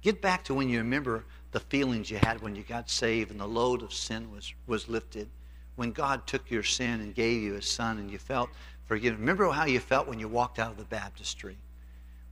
Get 0.00 0.22
back 0.22 0.42
to 0.44 0.54
when 0.54 0.70
you 0.70 0.78
remember 0.78 1.26
the 1.50 1.60
feelings 1.60 2.10
you 2.10 2.16
had 2.16 2.40
when 2.40 2.56
you 2.56 2.62
got 2.62 2.88
saved 2.88 3.30
and 3.30 3.38
the 3.38 3.46
load 3.46 3.82
of 3.82 3.92
sin 3.92 4.32
was, 4.32 4.54
was 4.66 4.88
lifted. 4.88 5.28
When 5.76 5.92
God 5.92 6.26
took 6.26 6.50
your 6.50 6.62
sin 6.62 7.02
and 7.02 7.14
gave 7.14 7.42
you 7.42 7.52
his 7.52 7.68
son 7.68 7.98
and 7.98 8.10
you 8.10 8.16
felt 8.16 8.48
forgiven. 8.86 9.20
Remember 9.20 9.50
how 9.50 9.66
you 9.66 9.80
felt 9.80 10.08
when 10.08 10.18
you 10.18 10.28
walked 10.28 10.58
out 10.58 10.70
of 10.70 10.78
the 10.78 10.84
baptistry? 10.84 11.58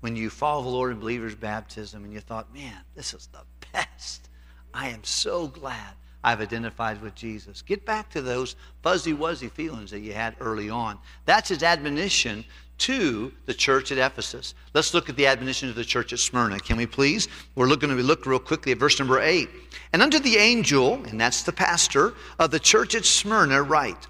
When 0.00 0.17
you 0.17 0.31
followed 0.31 0.62
the 0.62 0.71
Lord 0.71 0.93
in 0.93 1.00
believer's 1.00 1.35
baptism 1.35 2.03
and 2.03 2.15
you 2.15 2.21
thought, 2.21 2.50
man, 2.55 2.79
this 2.95 3.12
is 3.12 3.29
the 3.31 3.45
best. 3.75 4.31
I 4.73 4.89
am 4.89 5.05
so 5.05 5.49
glad 5.49 5.97
I've 6.23 6.41
identified 6.41 7.00
with 7.00 7.15
Jesus. 7.15 7.62
Get 7.62 7.87
back 7.87 8.11
to 8.11 8.21
those 8.21 8.57
fuzzy 8.83 9.15
wuzzy 9.15 9.50
feelings 9.50 9.91
that 9.91 10.00
you 10.00 10.12
had 10.12 10.37
early 10.41 10.69
on. 10.69 10.99
That's 11.25 11.49
his 11.49 11.62
admonition 11.62 12.45
to 12.79 13.33
the 13.47 13.55
church 13.55 13.93
at 13.93 13.99
Ephesus. 13.99 14.55
Let's 14.75 14.95
look 14.95 15.09
at 15.09 15.17
the 15.17 15.27
admonition 15.27 15.69
of 15.69 15.75
the 15.75 15.85
church 15.85 16.12
at 16.12 16.19
Smyrna, 16.19 16.59
can 16.59 16.77
we 16.77 16.87
please? 16.87 17.29
We're 17.55 17.67
looking 17.67 17.91
to 17.91 17.95
look 17.97 18.27
real 18.27 18.39
quickly 18.39 18.73
at 18.73 18.79
verse 18.79 18.99
number 18.99 19.21
eight. 19.21 19.50
And 19.93 20.03
unto 20.03 20.19
the 20.19 20.37
angel, 20.37 20.95
and 21.05 21.21
that's 21.21 21.43
the 21.43 21.53
pastor 21.53 22.15
of 22.39 22.50
the 22.50 22.59
church 22.59 22.95
at 22.95 23.05
Smyrna, 23.05 23.62
write. 23.62 24.07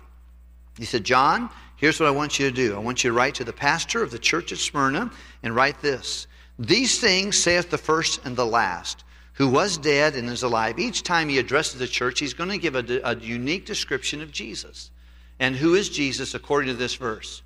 He 0.79 0.85
said, 0.85 1.05
John, 1.05 1.51
here's 1.77 1.99
what 1.99 2.07
I 2.07 2.13
want 2.13 2.39
you 2.39 2.49
to 2.49 2.55
do. 2.55 2.75
I 2.77 2.79
want 2.79 3.03
you 3.03 3.11
to 3.11 3.17
write 3.17 3.35
to 3.37 3.45
the 3.45 3.53
pastor 3.53 4.03
of 4.03 4.11
the 4.11 4.19
church 4.19 4.53
at 4.53 4.59
Smyrna 4.59 5.11
and 5.43 5.55
write 5.55 5.81
this. 5.83 6.27
These 6.59 7.01
things 7.01 7.37
saith 7.37 7.71
the 7.71 7.79
first 7.79 8.25
and 8.25 8.37
the 8.37 8.47
last 8.47 9.05
who 9.35 9.49
was 9.49 9.79
dead 9.79 10.15
and 10.15 10.29
is 10.29 10.43
alive. 10.43 10.79
Each 10.79 11.03
time 11.03 11.29
he 11.29 11.39
addresses 11.39 11.79
the 11.79 11.87
church, 11.87 12.21
he's 12.21 12.35
going 12.35 12.51
to 12.51 12.59
give 12.59 12.75
a, 12.75 13.01
a 13.05 13.17
unique 13.17 13.67
description 13.67 14.21
of 14.21 14.33
Jesus. 14.33 14.91
And 15.39 15.57
who 15.57 15.75
is 15.75 15.89
Jesus 15.89 16.35
according 16.35 16.69
to 16.69 16.75
this 16.75 16.95
verse? 16.95 17.43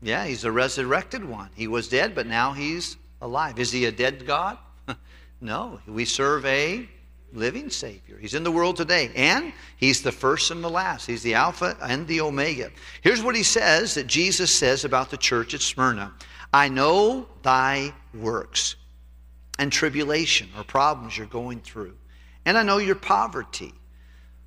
Yeah, 0.00 0.24
he's 0.24 0.42
the 0.42 0.52
resurrected 0.52 1.24
one. 1.24 1.50
He 1.54 1.68
was 1.68 1.88
dead, 1.88 2.14
but 2.14 2.26
now 2.26 2.52
he's 2.52 2.96
alive. 3.20 3.58
Is 3.58 3.70
he 3.70 3.84
a 3.84 3.92
dead 3.92 4.26
God? 4.26 4.58
no. 5.40 5.80
We 5.86 6.04
serve 6.04 6.44
a 6.46 6.88
living 7.32 7.70
Savior. 7.70 8.18
He's 8.18 8.34
in 8.34 8.44
the 8.44 8.50
world 8.50 8.76
today. 8.76 9.10
And 9.14 9.52
He's 9.76 10.02
the 10.02 10.12
first 10.12 10.50
and 10.50 10.62
the 10.62 10.70
last. 10.70 11.06
He's 11.06 11.22
the 11.22 11.34
Alpha 11.34 11.76
and 11.82 12.06
the 12.06 12.20
Omega. 12.20 12.70
Here's 13.00 13.22
what 13.22 13.34
He 13.34 13.42
says 13.42 13.94
that 13.94 14.06
Jesus 14.06 14.52
says 14.52 14.84
about 14.84 15.10
the 15.10 15.16
church 15.16 15.54
at 15.54 15.60
Smyrna 15.60 16.12
I 16.52 16.68
know 16.68 17.26
thy 17.42 17.94
works 18.12 18.76
and 19.58 19.72
tribulation 19.72 20.48
or 20.56 20.64
problems 20.64 21.16
you're 21.16 21.26
going 21.26 21.60
through. 21.60 21.96
And 22.44 22.58
I 22.58 22.62
know 22.62 22.78
your 22.78 22.94
poverty, 22.96 23.72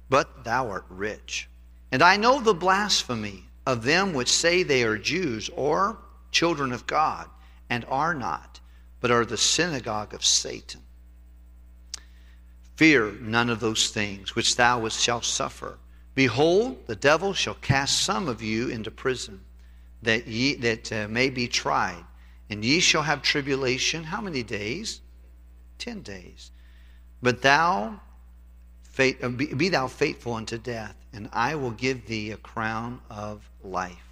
but 0.09 0.43
thou 0.43 0.69
art 0.69 0.85
rich. 0.89 1.49
And 1.91 2.01
I 2.01 2.17
know 2.17 2.41
the 2.41 2.53
blasphemy 2.53 3.45
of 3.65 3.83
them 3.83 4.13
which 4.13 4.31
say 4.31 4.63
they 4.63 4.83
are 4.83 4.97
Jews 4.97 5.49
or 5.55 5.97
children 6.31 6.71
of 6.71 6.85
God 6.85 7.29
and 7.69 7.85
are 7.87 8.13
not, 8.13 8.59
but 8.99 9.11
are 9.11 9.25
the 9.25 9.37
synagogue 9.37 10.13
of 10.13 10.25
Satan. 10.25 10.81
Fear 12.75 13.13
none 13.21 13.49
of 13.49 13.61
those 13.61 13.89
things 13.89 14.35
which 14.35 14.55
thou 14.55 14.87
shalt 14.89 15.23
suffer. 15.23 15.77
Behold, 16.13 16.85
the 16.87 16.95
devil 16.95 17.33
shall 17.33 17.55
cast 17.55 18.03
some 18.03 18.27
of 18.27 18.41
you 18.41 18.67
into 18.67 18.91
prison, 18.91 19.41
that 20.01 20.27
ye 20.27 20.55
that 20.55 20.91
uh, 20.91 21.07
may 21.07 21.29
be 21.29 21.47
tried, 21.47 22.03
and 22.49 22.63
ye 22.63 22.79
shall 22.79 23.03
have 23.03 23.21
tribulation. 23.21 24.03
How 24.03 24.21
many 24.21 24.43
days? 24.43 25.01
Ten 25.77 26.01
days. 26.01 26.51
But 27.21 27.41
thou, 27.41 27.99
uh, 28.99 29.29
be 29.29 29.69
thou 29.69 29.87
faithful 29.87 30.33
unto 30.33 30.57
death, 30.57 30.95
and 31.13 31.29
I 31.33 31.55
will 31.55 31.71
give 31.71 32.05
thee 32.05 32.31
a 32.31 32.37
crown 32.37 33.01
of 33.09 33.49
life. 33.63 34.05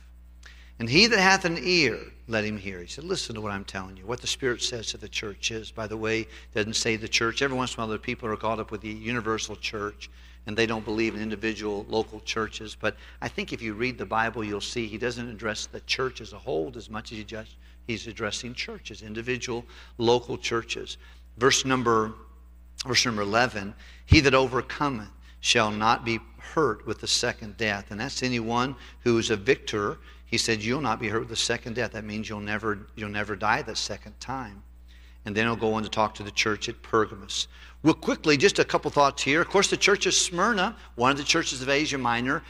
And 0.80 0.90
he 0.90 1.08
that 1.08 1.20
hath 1.20 1.46
an 1.46 1.58
ear, 1.62 2.00
let 2.28 2.44
him 2.44 2.58
hear. 2.58 2.82
He 2.82 2.88
said, 2.88 3.04
Listen 3.04 3.36
to 3.36 3.42
what 3.42 3.52
I'm 3.52 3.64
telling 3.64 3.98
you. 3.98 4.06
What 4.06 4.22
the 4.22 4.28
Spirit 4.28 4.62
says 4.62 4.88
to 4.88 4.98
the 4.98 5.08
church 5.08 5.52
is, 5.52 5.72
by 5.72 5.88
the 5.88 5.98
way, 5.98 6.28
doesn't 6.54 6.76
say 6.76 6.96
the 6.96 7.08
church. 7.08 7.42
Every 7.42 7.56
once 7.56 7.76
in 7.76 7.80
a 7.80 7.86
while, 7.86 7.92
the 7.92 8.00
people 8.00 8.28
are 8.28 8.36
caught 8.36 8.60
up 8.60 8.72
with 8.72 8.82
the 8.82 8.90
universal 8.90 9.56
church, 9.56 10.10
and 10.48 10.58
they 10.58 10.66
don't 10.66 10.84
believe 10.84 11.16
in 11.16 11.22
individual 11.22 11.86
local 11.88 12.20
churches. 12.22 12.76
But 12.80 12.98
I 13.22 13.28
think 13.28 13.54
if 13.54 13.62
you 13.62 13.74
read 13.74 13.98
the 13.98 14.06
Bible, 14.06 14.44
you'll 14.44 14.62
see 14.62 14.88
he 14.88 14.98
doesn't 14.98 15.30
address 15.30 15.68
the 15.68 15.82
church 15.82 16.22
as 16.22 16.34
a 16.34 16.40
whole 16.40 16.72
as 16.76 16.90
much 16.90 17.12
as 17.12 17.18
he 17.20 17.24
just, 17.24 17.56
he's 17.88 18.08
addressing 18.08 18.54
churches, 18.54 19.02
individual 19.02 19.66
local 19.98 20.38
churches. 20.38 20.98
Verse 21.38 21.66
number, 21.66 22.14
verse 22.86 23.06
number 23.06 23.22
11 23.22 23.74
He 24.06 24.20
that 24.22 24.34
overcometh 24.34 25.10
shall 25.40 25.72
not 25.72 26.06
be 26.06 26.20
hurt 26.38 26.86
with 26.86 27.02
the 27.02 27.08
second 27.08 27.58
death. 27.58 27.92
And 27.92 28.00
that's 28.00 28.24
anyone 28.24 28.76
who 29.02 29.18
is 29.18 29.30
a 29.30 29.36
victor 29.36 29.98
he 30.34 30.40
said, 30.40 30.64
You'll 30.64 30.82
not 30.82 31.00
be 31.00 31.10
hurt 31.10 31.20
with 31.20 31.30
the 31.30 31.36
second 31.36 31.76
death. 31.76 31.92
That 31.92 32.06
means 32.06 32.28
you'll 32.28 32.40
never, 32.40 32.88
you'll 32.96 33.10
never 33.10 33.36
die 33.36 33.62
the 33.62 33.76
second 33.76 34.20
time. 34.20 34.64
And 35.26 35.36
then 35.36 35.46
he'll 35.46 35.56
go 35.56 35.76
on 35.76 35.84
to 35.84 35.90
talk 35.90 36.16
to 36.16 36.24
the 36.24 36.32
church 36.32 36.68
at 36.70 36.82
Pergamos. 36.82 37.48
Well, 37.84 37.94
quickly, 37.94 38.36
just 38.36 38.58
a 38.58 38.66
couple 38.66 38.90
thoughts 38.90 39.22
here. 39.22 39.42
Of 39.42 39.50
course, 39.50 39.70
the 39.70 39.78
church 39.78 40.08
of 40.08 40.16
Smyrna, 40.16 40.76
one 40.96 41.12
of 41.12 41.18
the 41.18 41.24
churches 41.24 41.62
of 41.62 41.70
Asia 41.70 42.00
Minor, 42.00 42.42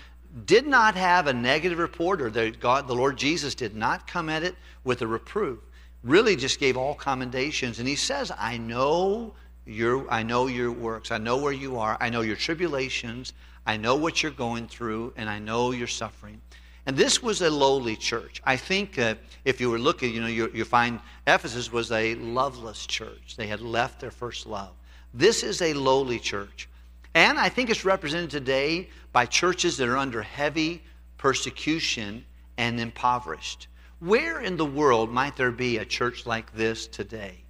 did 0.46 0.66
not 0.66 0.96
have 0.96 1.28
a 1.28 1.34
negative 1.34 1.78
report, 1.78 2.22
or 2.22 2.30
the, 2.30 2.52
God, 2.52 2.88
the 2.88 2.96
Lord 2.96 3.18
Jesus 3.18 3.54
did 3.56 3.76
not 3.76 4.08
come 4.08 4.30
at 4.30 4.44
it 4.44 4.56
with 4.84 5.02
a 5.02 5.08
reproof. 5.08 5.60
Really 6.04 6.36
just 6.36 6.60
gave 6.60 6.76
all 6.76 6.96
commendations. 6.96 7.80
And 7.80 7.88
he 7.88 7.96
says, 7.96 8.32
I 8.38 8.58
know 8.58 9.34
your, 9.66 10.10
I 10.12 10.24
know 10.24 10.48
your 10.48 10.72
works. 10.72 11.12
I 11.12 11.18
know 11.18 11.38
where 11.38 11.54
you 11.54 11.78
are. 11.78 11.98
I 12.00 12.10
know 12.10 12.22
your 12.22 12.36
tribulations. 12.36 13.34
I 13.66 13.78
know 13.78 13.96
what 13.96 14.22
you're 14.22 14.32
going 14.32 14.68
through, 14.68 15.14
and 15.16 15.30
I 15.30 15.40
know 15.40 15.72
your 15.72 15.88
suffering. 15.88 16.42
And 16.86 16.98
this 16.98 17.24
was 17.24 17.42
a 17.42 17.50
lowly 17.50 17.96
church. 17.96 18.42
I 18.44 18.58
think 18.58 19.00
uh, 19.00 19.16
if 19.46 19.62
you 19.62 19.70
were 19.70 19.80
looking, 19.80 20.14
you 20.14 20.20
know, 20.20 20.28
you, 20.28 20.52
you 20.54 20.66
find 20.66 21.00
Ephesus 21.28 21.72
was 21.72 21.92
a 21.92 22.16
loveless 22.16 22.86
church. 22.86 23.38
They 23.38 23.48
had 23.48 23.62
left 23.62 24.02
their 24.02 24.12
first 24.12 24.46
love. 24.46 24.72
This 25.14 25.44
is 25.44 25.62
a 25.62 25.74
lowly 25.74 26.20
church. 26.20 26.68
And 27.16 27.40
I 27.40 27.48
think 27.48 27.70
it's 27.70 27.86
represented 27.86 28.32
today 28.32 28.90
by 29.14 29.26
churches 29.26 29.78
that 29.78 29.88
are 29.88 29.98
under 29.98 30.22
heavy 30.22 30.84
persecution 31.18 32.26
and 32.58 32.80
impoverished. 32.80 33.68
Where 34.00 34.42
in 34.42 34.58
the 34.58 34.66
world 34.66 35.10
might 35.10 35.38
there 35.38 35.52
be 35.52 35.78
a 35.78 35.86
church 35.86 36.26
like 36.26 36.54
this 36.54 36.88
today? 36.88 37.44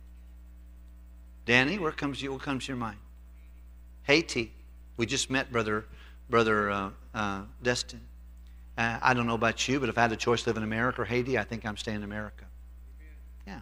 Danny, 1.45 1.79
where 1.79 1.91
comes 1.91 2.21
you? 2.21 2.31
What 2.31 2.43
comes 2.43 2.65
to 2.65 2.73
your 2.73 2.77
mind? 2.77 2.99
Haiti. 4.03 4.53
We 4.97 5.07
just 5.07 5.31
met 5.31 5.51
brother, 5.51 5.85
brother 6.29 6.69
uh, 6.69 6.89
uh, 7.15 7.41
Destin. 7.63 8.01
Uh, 8.77 8.99
I 9.01 9.13
don't 9.13 9.25
know 9.25 9.33
about 9.33 9.67
you, 9.67 9.79
but 9.79 9.89
if 9.89 9.97
I 9.97 10.01
had 10.01 10.11
a 10.11 10.15
choice 10.15 10.43
to 10.43 10.49
live 10.49 10.57
in 10.57 10.63
America 10.63 11.01
or 11.01 11.05
Haiti, 11.05 11.39
I 11.39 11.43
think 11.43 11.65
I'm 11.65 11.77
staying 11.77 11.97
in 11.97 12.03
America. 12.03 12.45
Yeah. 13.47 13.59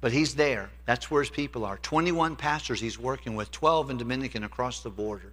But 0.00 0.12
he's 0.12 0.34
there. 0.34 0.70
That's 0.86 1.10
where 1.10 1.22
his 1.22 1.30
people 1.30 1.64
are. 1.64 1.78
21 1.78 2.36
pastors 2.36 2.80
he's 2.80 2.98
working 2.98 3.34
with, 3.34 3.50
12 3.50 3.90
in 3.90 3.96
Dominican 3.96 4.44
across 4.44 4.80
the 4.82 4.90
border. 4.90 5.32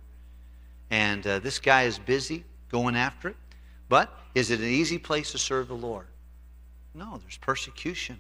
And 0.92 1.26
uh, 1.26 1.40
this 1.40 1.60
guy 1.60 1.84
is 1.84 2.00
busy 2.00 2.44
going 2.72 2.96
after 2.96 3.30
it. 3.30 3.36
But 3.90 4.16
is 4.36 4.52
it 4.52 4.60
an 4.60 4.68
easy 4.68 4.98
place 4.98 5.32
to 5.32 5.38
serve 5.38 5.68
the 5.68 5.76
Lord? 5.76 6.08
No, 6.94 7.20
there's 7.22 7.38
persecution. 7.38 8.20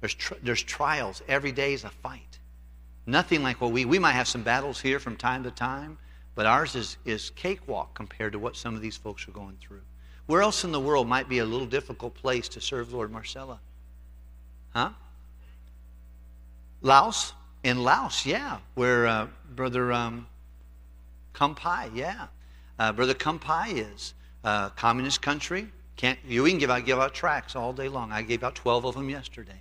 There's, 0.00 0.14
tr- 0.14 0.34
there's 0.42 0.62
trials. 0.62 1.22
Every 1.28 1.52
day 1.52 1.72
is 1.72 1.84
a 1.84 1.90
fight. 1.90 2.38
Nothing 3.06 3.42
like 3.42 3.60
what 3.60 3.72
we, 3.72 3.84
we 3.84 3.98
might 3.98 4.12
have 4.12 4.28
some 4.28 4.42
battles 4.42 4.80
here 4.80 4.98
from 4.98 5.16
time 5.16 5.42
to 5.44 5.50
time, 5.50 5.98
but 6.34 6.46
ours 6.46 6.74
is, 6.74 6.96
is 7.04 7.30
cakewalk 7.30 7.94
compared 7.94 8.32
to 8.32 8.38
what 8.38 8.56
some 8.56 8.74
of 8.74 8.82
these 8.82 8.96
folks 8.96 9.26
are 9.26 9.32
going 9.32 9.56
through. 9.60 9.80
Where 10.26 10.42
else 10.42 10.64
in 10.64 10.72
the 10.72 10.80
world 10.80 11.08
might 11.08 11.28
be 11.28 11.38
a 11.38 11.44
little 11.44 11.66
difficult 11.66 12.14
place 12.14 12.48
to 12.50 12.60
serve 12.60 12.92
Lord 12.92 13.10
Marcella? 13.10 13.58
Huh? 14.74 14.90
Laos? 16.82 17.32
In 17.62 17.82
Laos, 17.82 18.24
yeah. 18.24 18.58
Where 18.74 19.06
uh, 19.06 19.26
Brother 19.54 19.92
um, 19.92 20.26
Kampai, 21.34 21.90
yeah. 21.94 22.26
Uh, 22.78 22.92
Brother 22.92 23.14
Kampai 23.14 23.92
is. 23.94 24.14
Uh, 24.42 24.70
communist 24.70 25.20
country. 25.20 25.68
Can't, 25.96 26.18
you 26.26 26.44
can 26.46 26.58
give 26.58 26.70
out, 26.70 26.86
give 26.86 26.98
out 26.98 27.12
tracts 27.12 27.54
all 27.54 27.72
day 27.72 27.88
long. 27.88 28.10
I 28.10 28.22
gave 28.22 28.42
out 28.42 28.54
12 28.54 28.86
of 28.86 28.94
them 28.94 29.10
yesterday. 29.10 29.60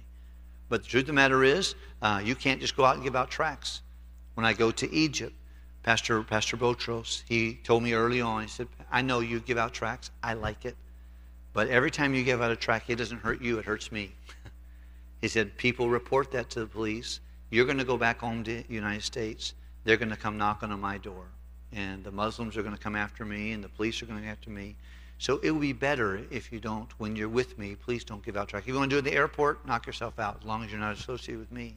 But 0.69 0.83
the 0.83 0.89
truth 0.89 1.03
of 1.03 1.07
the 1.07 1.13
matter 1.13 1.43
is, 1.43 1.75
uh, 2.01 2.21
you 2.23 2.35
can't 2.35 2.61
just 2.61 2.77
go 2.77 2.85
out 2.85 2.95
and 2.95 3.03
give 3.03 3.15
out 3.15 3.29
tracts. 3.29 3.81
When 4.35 4.45
I 4.45 4.53
go 4.53 4.71
to 4.71 4.93
Egypt, 4.93 5.33
Pastor, 5.83 6.23
Pastor 6.23 6.55
Botros, 6.55 7.23
he 7.27 7.55
told 7.55 7.83
me 7.83 7.93
early 7.93 8.21
on, 8.21 8.43
he 8.43 8.47
said, 8.47 8.67
I 8.91 9.01
know 9.01 9.19
you 9.19 9.39
give 9.39 9.57
out 9.57 9.73
tracts. 9.73 10.11
I 10.23 10.33
like 10.33 10.65
it. 10.65 10.75
But 11.51 11.67
every 11.69 11.91
time 11.91 12.13
you 12.13 12.23
give 12.23 12.41
out 12.41 12.51
a 12.51 12.55
tract, 12.55 12.89
it 12.89 12.95
doesn't 12.95 13.19
hurt 13.19 13.41
you, 13.41 13.57
it 13.59 13.65
hurts 13.65 13.91
me. 13.91 14.13
he 15.21 15.27
said, 15.27 15.57
People 15.57 15.89
report 15.89 16.31
that 16.31 16.49
to 16.51 16.61
the 16.61 16.67
police. 16.67 17.19
You're 17.49 17.65
going 17.65 17.79
to 17.79 17.83
go 17.83 17.97
back 17.97 18.19
home 18.19 18.43
to 18.43 18.63
the 18.63 18.73
United 18.73 19.03
States. 19.03 19.55
They're 19.83 19.97
going 19.97 20.09
to 20.11 20.15
come 20.15 20.37
knocking 20.37 20.71
on 20.71 20.79
my 20.79 20.99
door. 20.99 21.25
And 21.71 22.03
the 22.03 22.11
Muslims 22.11 22.57
are 22.57 22.63
going 22.63 22.75
to 22.75 22.81
come 22.81 22.95
after 22.95 23.25
me, 23.25 23.51
and 23.51 23.63
the 23.63 23.69
police 23.69 24.01
are 24.01 24.05
going 24.05 24.19
to 24.19 24.23
come 24.23 24.31
after 24.31 24.49
me. 24.49 24.75
So 25.19 25.39
it 25.43 25.51
would 25.51 25.61
be 25.61 25.73
better 25.73 26.21
if 26.31 26.51
you 26.51 26.59
don't, 26.59 26.89
when 26.99 27.15
you're 27.15 27.29
with 27.29 27.57
me, 27.59 27.75
please 27.75 28.03
don't 28.03 28.23
give 28.23 28.37
out 28.37 28.47
tracts. 28.47 28.65
If 28.65 28.73
you 28.73 28.79
want 28.79 28.89
to 28.89 28.95
do 28.95 28.97
it 28.97 29.07
at 29.07 29.11
the 29.11 29.17
airport, 29.17 29.65
knock 29.67 29.85
yourself 29.85 30.17
out, 30.17 30.37
as 30.39 30.47
long 30.47 30.63
as 30.63 30.71
you're 30.71 30.79
not 30.79 30.97
associated 30.97 31.39
with 31.39 31.51
me. 31.51 31.75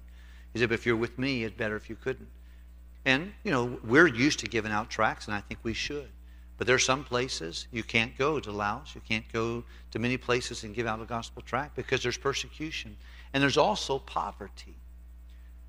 He 0.53 0.61
said, 0.61 0.71
if 0.71 0.87
you're 0.87 0.97
with 0.97 1.19
me, 1.19 1.45
it's 1.45 1.57
better 1.57 1.77
if 1.77 1.91
you 1.91 1.97
couldn't. 1.97 2.29
And, 3.05 3.33
you 3.43 3.51
know, 3.51 3.79
we're 3.85 4.07
used 4.07 4.39
to 4.41 4.47
giving 4.47 4.71
out 4.71 4.91
tracts, 4.91 5.27
and 5.27 5.35
I 5.35 5.41
think 5.41 5.59
we 5.65 5.75
should. 5.75 6.09
But 6.57 6.69
there 6.69 6.77
are 6.77 6.79
some 6.79 7.03
places 7.03 7.67
you 7.73 7.83
can't 7.83 8.17
go 8.17 8.39
to 8.39 8.53
Laos. 8.53 8.95
You 8.95 9.01
can't 9.01 9.25
go 9.33 9.65
to 9.91 9.99
many 9.99 10.17
places 10.17 10.63
and 10.63 10.75
give 10.75 10.87
out 10.87 11.03
a 11.03 11.05
gospel 11.05 11.43
tract 11.43 11.75
because 11.75 12.03
there's 12.03 12.17
persecution. 12.17 12.97
And 13.33 13.43
there's 13.43 13.57
also 13.57 13.99
poverty. 13.99 14.77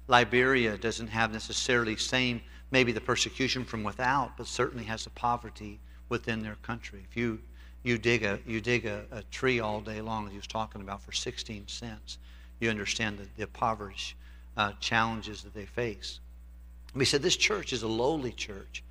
Liberia 0.07 0.77
doesn't 0.77 1.07
have 1.07 1.31
necessarily 1.31 1.95
same 1.95 2.41
maybe 2.73 2.91
the 2.91 2.99
persecution 2.99 3.63
from 3.63 3.83
without, 3.83 4.35
but 4.35 4.47
certainly 4.47 4.83
has 4.83 5.03
the 5.03 5.09
poverty 5.11 5.79
within 6.09 6.41
their 6.41 6.55
country. 6.63 7.05
If 7.09 7.15
you 7.15 7.39
you 7.83 7.97
dig 7.99 8.23
a 8.23 8.39
you 8.47 8.59
dig 8.59 8.85
a, 8.85 9.05
a 9.11 9.21
tree 9.23 9.59
all 9.59 9.79
day 9.79 10.01
long, 10.01 10.25
as 10.25 10.31
he 10.31 10.37
was 10.37 10.47
talking 10.47 10.81
about, 10.81 11.01
for 11.01 11.11
16 11.11 11.67
cents, 11.67 12.17
you 12.59 12.69
understand 12.71 13.19
the, 13.19 13.27
the 13.37 13.43
impoverished 13.43 14.15
uh, 14.57 14.71
challenges 14.79 15.43
that 15.43 15.53
they 15.53 15.65
face. 15.65 16.19
He 16.97 17.05
said 17.05 17.21
this 17.21 17.37
church 17.37 17.73
is 17.73 17.83
a 17.83 17.87
lowly 17.87 18.31
church. 18.31 18.83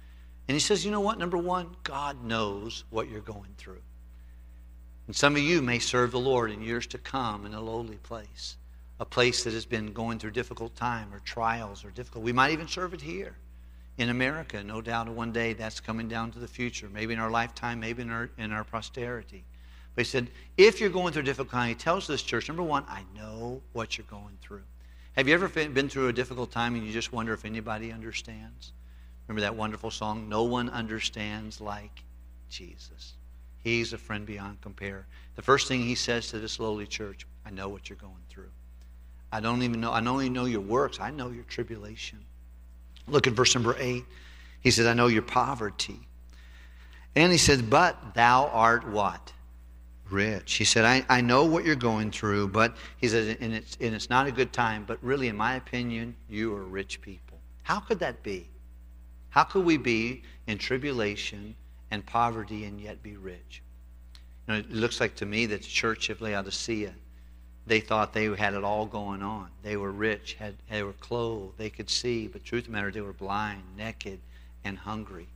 And 0.49 0.55
he 0.55 0.61
says, 0.61 0.85
you 0.85 0.91
know 0.91 1.01
what? 1.01 1.19
Number 1.19 1.39
one, 1.39 1.69
God 1.85 2.25
knows 2.25 2.85
what 2.91 3.09
you're 3.09 3.21
going 3.21 3.55
through. 3.59 3.81
And 5.07 5.15
some 5.15 5.37
of 5.37 5.43
you 5.43 5.63
may 5.63 5.79
serve 5.79 6.11
the 6.11 6.19
Lord 6.19 6.51
in 6.51 6.63
years 6.63 6.87
to 6.89 6.99
come 6.99 7.47
in 7.47 7.55
a 7.55 7.61
lowly 7.61 7.97
place, 7.97 8.57
a 8.99 9.05
place 9.05 9.45
that 9.45 9.53
has 9.53 9.65
been 9.65 9.93
going 9.93 10.19
through 10.19 10.33
difficult 10.33 10.75
time 10.75 11.15
or 11.15 11.21
trials 11.21 11.85
or 11.85 11.91
difficult. 11.91 12.25
We 12.25 12.33
might 12.33 12.51
even 12.51 12.67
serve 12.67 12.93
it 12.93 13.01
here 13.01 13.37
in 14.03 14.11
America. 14.11 14.63
No 14.63 14.81
doubt 14.81 15.09
one 15.09 15.33
day 15.33 15.53
that's 15.53 15.81
coming 15.81 16.09
down 16.09 16.33
to 16.33 16.39
the 16.39 16.49
future, 16.49 16.89
maybe 16.93 17.15
in 17.15 17.21
our 17.21 17.31
lifetime, 17.31 17.81
maybe 17.81 18.03
in 18.03 18.11
our, 18.11 18.29
in 18.37 18.53
our 18.53 18.65
posterity. 18.65 19.45
But 19.95 20.05
he 20.05 20.11
said, 20.11 20.29
if 20.57 20.81
you're 20.81 20.91
going 20.91 21.13
through 21.13 21.23
a 21.23 21.25
difficult 21.25 21.51
time, 21.51 21.69
he 21.69 21.75
tells 21.75 22.07
this 22.07 22.23
church, 22.23 22.49
number 22.49 22.63
one, 22.63 22.85
I 22.89 23.05
know 23.15 23.63
what 23.73 23.97
you're 23.97 24.07
going 24.11 24.37
through. 24.43 24.63
Have 25.15 25.29
you 25.29 25.35
ever 25.35 25.49
been 25.49 25.89
through 25.89 26.09
a 26.09 26.13
difficult 26.13 26.51
time 26.51 26.75
and 26.75 26.85
you 26.87 26.93
just 26.93 27.13
wonder 27.13 27.33
if 27.33 27.45
anybody 27.45 27.93
understands? 27.93 28.73
Remember 29.29 29.43
that 29.43 29.55
wonderful 29.55 29.91
song, 29.91 30.29
No 30.29 30.45
One 30.45 30.69
Understands 30.71 31.61
Like 31.61 32.03
Jesus. 32.49 33.15
He's 33.63 33.93
a 33.93 33.99
friend 33.99 34.27
beyond 34.27 34.61
compare. 34.63 35.07
The 35.37 35.43
first 35.43 35.69
thing 35.69 35.83
he 35.83 35.95
says 35.95 36.29
to 36.29 36.39
this 36.39 36.59
lowly 36.59 36.87
church, 36.87 37.27
I 37.47 37.51
know 37.51 37.69
what 37.69 37.89
you're 37.89 37.99
going 37.99 38.25
through. 38.29 38.51
I 39.31 39.41
don't 39.41 39.63
even 39.63 39.81
know, 39.81 39.93
I 39.93 40.01
don't 40.01 40.21
even 40.21 40.33
know 40.33 40.47
your 40.47 40.61
works. 40.61 40.99
I 40.99 41.11
know 41.11 41.31
your 41.31 41.45
tribulation. 41.45 42.19
Look 43.09 43.27
at 43.27 43.33
verse 43.33 43.55
number 43.55 43.77
eight. 43.79 44.05
He 44.61 44.71
says, 44.71 44.87
I 44.87 44.95
know 44.95 45.09
your 45.09 45.23
poverty. 45.23 46.01
And 47.15 47.33
he 47.33 47.39
says, 47.39 47.61
But 47.63 48.15
thou 48.15 48.47
art 48.49 48.89
what? 48.89 49.33
Rich. 50.11 50.55
He 50.55 50.65
said, 50.65 50.85
I, 50.85 51.05
I 51.09 51.21
know 51.21 51.45
what 51.45 51.65
you're 51.65 51.75
going 51.75 52.11
through, 52.11 52.49
but 52.49 52.77
he 52.99 53.09
says, 53.09 53.37
and 53.41 53.55
it's, 53.55 53.79
and 53.81 53.95
it's 53.95 54.11
not 54.11 54.27
a 54.27 54.33
good 54.33 54.53
time, 54.53 54.85
but 54.87 55.03
really, 55.03 55.29
in 55.29 55.37
my 55.37 55.55
opinion, 55.55 56.15
you 56.29 56.55
are 56.55 56.63
rich 56.63 57.01
people. 57.01 57.39
How 57.63 57.81
could 57.81 57.99
that 58.01 58.23
be? 58.23 58.49
How 59.31 59.45
could 59.45 59.65
we 59.65 59.79
be 59.79 60.23
in 60.47 60.59
tribulation 60.59 61.55
and 61.91 62.05
poverty 62.05 62.65
and 62.65 62.79
yet 62.79 63.03
be 63.03 63.17
rich? 63.17 63.63
You 64.47 64.55
know, 64.55 64.61
it 64.61 64.71
looks 64.71 65.01
like 65.01 65.15
to 65.17 65.27
me 65.27 65.47
that 65.47 65.63
the 65.63 65.69
church 65.69 66.11
of 66.11 66.21
Laodicea, 66.21 66.93
they 67.67 67.81
thought 67.81 68.13
they 68.13 68.27
had 68.35 68.55
it 68.55 68.65
all 68.65 68.87
going 68.87 69.23
on. 69.23 69.49
They 69.63 69.77
were 69.77 69.93
rich, 69.93 70.35
had, 70.35 70.55
they 70.69 70.83
were 70.83 70.95
clothed, 70.95 71.59
they 71.59 71.71
could 71.71 71.89
see, 71.89 72.27
but 72.27 72.45
truth 72.45 72.63
of 72.63 72.67
the 72.67 72.73
matter, 72.73 72.91
they 72.91 73.01
were 73.01 73.13
blind, 73.13 73.63
naked, 73.77 74.19
and 74.65 74.79
hungry, 74.79 75.29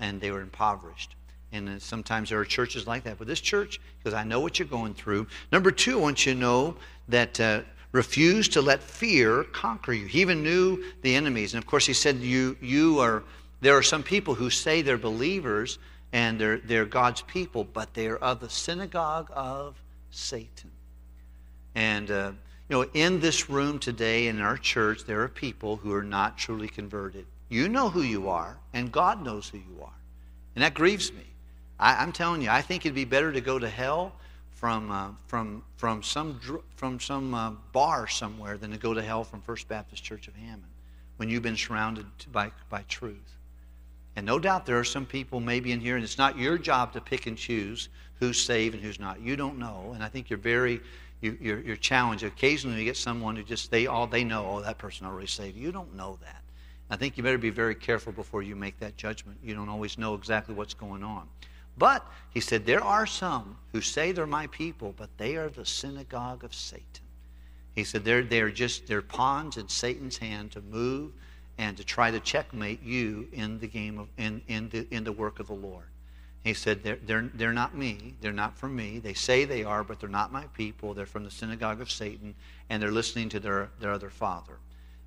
and 0.00 0.20
they 0.20 0.30
were 0.30 0.40
impoverished. 0.40 1.14
And 1.52 1.80
sometimes 1.80 2.30
there 2.30 2.38
are 2.40 2.44
churches 2.44 2.86
like 2.86 3.04
that. 3.04 3.18
But 3.18 3.26
this 3.26 3.40
church, 3.40 3.80
because 3.98 4.14
I 4.14 4.24
know 4.24 4.40
what 4.40 4.58
you're 4.58 4.68
going 4.68 4.94
through. 4.94 5.26
Number 5.52 5.70
two, 5.70 5.98
I 5.98 6.02
want 6.02 6.26
you 6.26 6.34
to 6.34 6.38
know 6.38 6.76
that 7.08 7.38
uh, 7.40 7.60
refuse 7.92 8.48
to 8.48 8.60
let 8.60 8.82
fear 8.82 9.44
conquer 9.44 9.92
you. 9.92 10.06
He 10.06 10.20
even 10.20 10.42
knew 10.42 10.84
the 11.02 11.14
enemies. 11.14 11.54
And 11.54 11.62
of 11.62 11.66
course, 11.66 11.86
he 11.86 11.92
said, 11.92 12.16
you, 12.16 12.56
you 12.60 12.98
are, 12.98 13.22
there 13.60 13.76
are 13.76 13.82
some 13.82 14.02
people 14.02 14.34
who 14.34 14.50
say 14.50 14.82
they're 14.82 14.98
believers 14.98 15.78
and 16.12 16.38
they're, 16.38 16.58
they're 16.58 16.84
God's 16.84 17.22
people, 17.22 17.64
but 17.64 17.94
they 17.94 18.06
are 18.08 18.16
of 18.16 18.40
the 18.40 18.50
synagogue 18.50 19.30
of 19.32 19.76
Satan. 20.10 20.70
And, 21.76 22.10
uh, 22.10 22.32
you 22.68 22.76
know, 22.76 22.86
in 22.94 23.20
this 23.20 23.48
room 23.48 23.78
today 23.78 24.26
in 24.26 24.40
our 24.40 24.56
church, 24.56 25.04
there 25.04 25.20
are 25.20 25.28
people 25.28 25.76
who 25.76 25.92
are 25.94 26.02
not 26.02 26.38
truly 26.38 26.68
converted. 26.68 27.26
You 27.50 27.68
know 27.68 27.90
who 27.90 28.00
you 28.00 28.30
are, 28.30 28.56
and 28.72 28.90
God 28.90 29.22
knows 29.22 29.48
who 29.48 29.58
you 29.58 29.82
are. 29.82 29.92
And 30.56 30.64
that 30.64 30.72
grieves 30.74 31.12
me. 31.12 31.22
I, 31.78 32.02
am 32.02 32.12
telling 32.12 32.40
you, 32.40 32.48
I 32.48 32.62
think 32.62 32.86
it'd 32.86 32.96
be 32.96 33.04
better 33.04 33.30
to 33.30 33.42
go 33.42 33.58
to 33.58 33.68
hell 33.68 34.14
from, 34.52 34.90
uh, 34.90 35.10
from, 35.26 35.62
from 35.76 36.02
some, 36.02 36.40
from 36.76 36.98
some 36.98 37.34
uh, 37.34 37.50
bar 37.72 38.08
somewhere 38.08 38.56
than 38.56 38.70
to 38.70 38.78
go 38.78 38.94
to 38.94 39.02
hell 39.02 39.22
from 39.22 39.42
First 39.42 39.68
Baptist 39.68 40.02
Church 40.02 40.28
of 40.28 40.34
Hammond 40.34 40.64
when 41.18 41.28
you've 41.28 41.42
been 41.42 41.58
surrounded 41.58 42.06
by, 42.32 42.50
by 42.70 42.82
truth. 42.88 43.36
And 44.16 44.24
no 44.24 44.38
doubt 44.38 44.64
there 44.64 44.78
are 44.78 44.84
some 44.84 45.04
people 45.04 45.40
maybe 45.40 45.72
in 45.72 45.80
here, 45.80 45.94
and 45.96 46.02
it's 46.02 46.16
not 46.16 46.38
your 46.38 46.56
job 46.56 46.94
to 46.94 47.02
pick 47.02 47.26
and 47.26 47.36
choose 47.36 47.90
who's 48.18 48.40
saved 48.40 48.74
and 48.74 48.82
who's 48.82 48.98
not. 48.98 49.20
You 49.20 49.36
don't 49.36 49.58
know. 49.58 49.92
And 49.94 50.02
I 50.02 50.08
think 50.08 50.30
you're 50.30 50.38
very 50.38 50.80
you, 51.20 51.36
you're, 51.40 51.76
challenged. 51.76 52.24
Occasionally, 52.24 52.78
you 52.78 52.84
get 52.84 52.96
someone 52.96 53.36
who 53.36 53.42
just 53.42 53.70
they 53.70 53.86
all 53.86 54.04
oh, 54.04 54.06
they 54.06 54.24
know, 54.24 54.46
oh, 54.46 54.60
that 54.60 54.78
person 54.78 55.06
already 55.06 55.26
saved. 55.26 55.56
You 55.56 55.72
don't 55.72 55.94
know 55.94 56.18
that. 56.22 56.42
I 56.90 56.96
think 56.96 57.16
you 57.16 57.22
better 57.22 57.38
be 57.38 57.50
very 57.50 57.74
careful 57.74 58.12
before 58.12 58.42
you 58.42 58.54
make 58.54 58.78
that 58.80 58.96
judgment. 58.96 59.38
You 59.42 59.54
don't 59.54 59.68
always 59.68 59.98
know 59.98 60.14
exactly 60.14 60.54
what's 60.54 60.74
going 60.74 61.02
on. 61.02 61.28
But 61.78 62.06
he 62.30 62.40
said, 62.40 62.64
There 62.64 62.82
are 62.82 63.06
some 63.06 63.56
who 63.72 63.80
say 63.80 64.12
they're 64.12 64.26
my 64.26 64.46
people, 64.48 64.94
but 64.96 65.10
they 65.18 65.36
are 65.36 65.48
the 65.48 65.66
synagogue 65.66 66.44
of 66.44 66.54
Satan. 66.54 67.04
He 67.74 67.84
said 67.84 68.04
they're, 68.04 68.22
they're 68.22 68.50
just 68.50 68.86
they're 68.86 69.02
pawns 69.02 69.56
in 69.56 69.68
Satan's 69.68 70.16
hand 70.16 70.52
to 70.52 70.62
move 70.62 71.12
and 71.58 71.76
to 71.76 71.84
try 71.84 72.10
to 72.10 72.20
checkmate 72.20 72.82
you 72.82 73.28
in 73.32 73.58
the 73.58 73.66
game 73.66 73.98
of 73.98 74.08
in, 74.16 74.42
in 74.48 74.68
the 74.70 74.86
in 74.90 75.04
the 75.04 75.12
work 75.12 75.40
of 75.40 75.46
the 75.46 75.54
Lord. 75.54 75.84
He 76.46 76.54
said, 76.54 76.84
they're, 76.84 76.98
they're, 77.04 77.28
they're 77.34 77.52
not 77.52 77.74
me. 77.74 78.14
They're 78.20 78.32
not 78.32 78.56
from 78.56 78.76
me. 78.76 79.00
They 79.00 79.14
say 79.14 79.44
they 79.44 79.64
are, 79.64 79.82
but 79.82 79.98
they're 79.98 80.08
not 80.08 80.30
my 80.30 80.44
people. 80.54 80.94
They're 80.94 81.04
from 81.04 81.24
the 81.24 81.30
synagogue 81.30 81.80
of 81.80 81.90
Satan, 81.90 82.36
and 82.70 82.80
they're 82.80 82.92
listening 82.92 83.28
to 83.30 83.40
their, 83.40 83.68
their 83.80 83.90
other 83.90 84.10
father. 84.10 84.58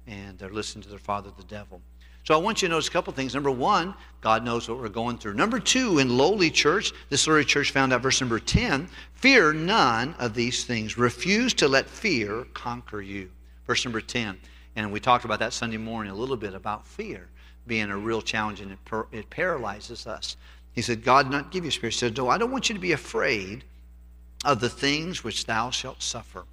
And 0.05 0.37
they're 0.37 0.49
listening 0.49 0.83
to 0.83 0.89
their 0.89 0.99
father, 0.99 1.31
the 1.37 1.45
devil. 1.45 1.81
So 2.25 2.33
I 2.33 2.37
want 2.37 2.61
you 2.61 2.67
to 2.67 2.73
notice 2.73 2.89
a 2.89 2.91
couple 2.91 3.13
things. 3.13 3.33
Number 3.33 3.51
one, 3.51 3.93
God 4.19 4.43
knows 4.43 4.67
what 4.67 4.79
we're 4.79 4.89
going 4.89 5.17
through. 5.17 5.35
Number 5.35 5.59
two, 5.59 5.99
in 5.99 6.17
lowly 6.17 6.51
church, 6.51 6.91
this 7.09 7.25
lowly 7.25 7.45
church 7.45 7.71
found 7.71 7.93
out 7.93 8.01
verse 8.01 8.19
number 8.19 8.39
10 8.39 8.89
fear 9.13 9.53
none 9.53 10.15
of 10.19 10.33
these 10.33 10.65
things. 10.65 10.97
Refuse 10.97 11.53
to 11.53 11.69
let 11.69 11.87
fear 11.87 12.45
conquer 12.53 13.01
you. 13.01 13.31
Verse 13.65 13.85
number 13.85 14.01
10. 14.01 14.37
And 14.75 14.91
we 14.91 14.99
talked 14.99 15.23
about 15.23 15.39
that 15.39 15.53
Sunday 15.53 15.77
morning 15.77 16.11
a 16.11 16.15
little 16.15 16.37
bit 16.37 16.53
about 16.53 16.85
fear 16.85 17.29
being 17.69 17.89
a 17.91 17.97
real 17.97 18.21
challenge 18.21 18.59
and 18.59 18.71
it, 18.71 18.79
it 19.13 19.29
paralyzes 19.29 20.05
us. 20.05 20.35
He 20.73 20.81
said, 20.81 21.03
God 21.03 21.29
not 21.29 21.51
give 21.51 21.65
you 21.65 21.71
spirit. 21.71 21.93
He 21.93 21.99
said, 21.99 22.17
No, 22.17 22.29
I 22.29 22.37
don't 22.37 22.51
want 22.51 22.69
you 22.69 22.75
to 22.75 22.81
be 22.81 22.91
afraid 22.91 23.63
of 24.45 24.59
the 24.59 24.69
things 24.69 25.23
which 25.23 25.45
thou 25.45 25.69
shalt 25.69 26.01
suffer. 26.01 26.45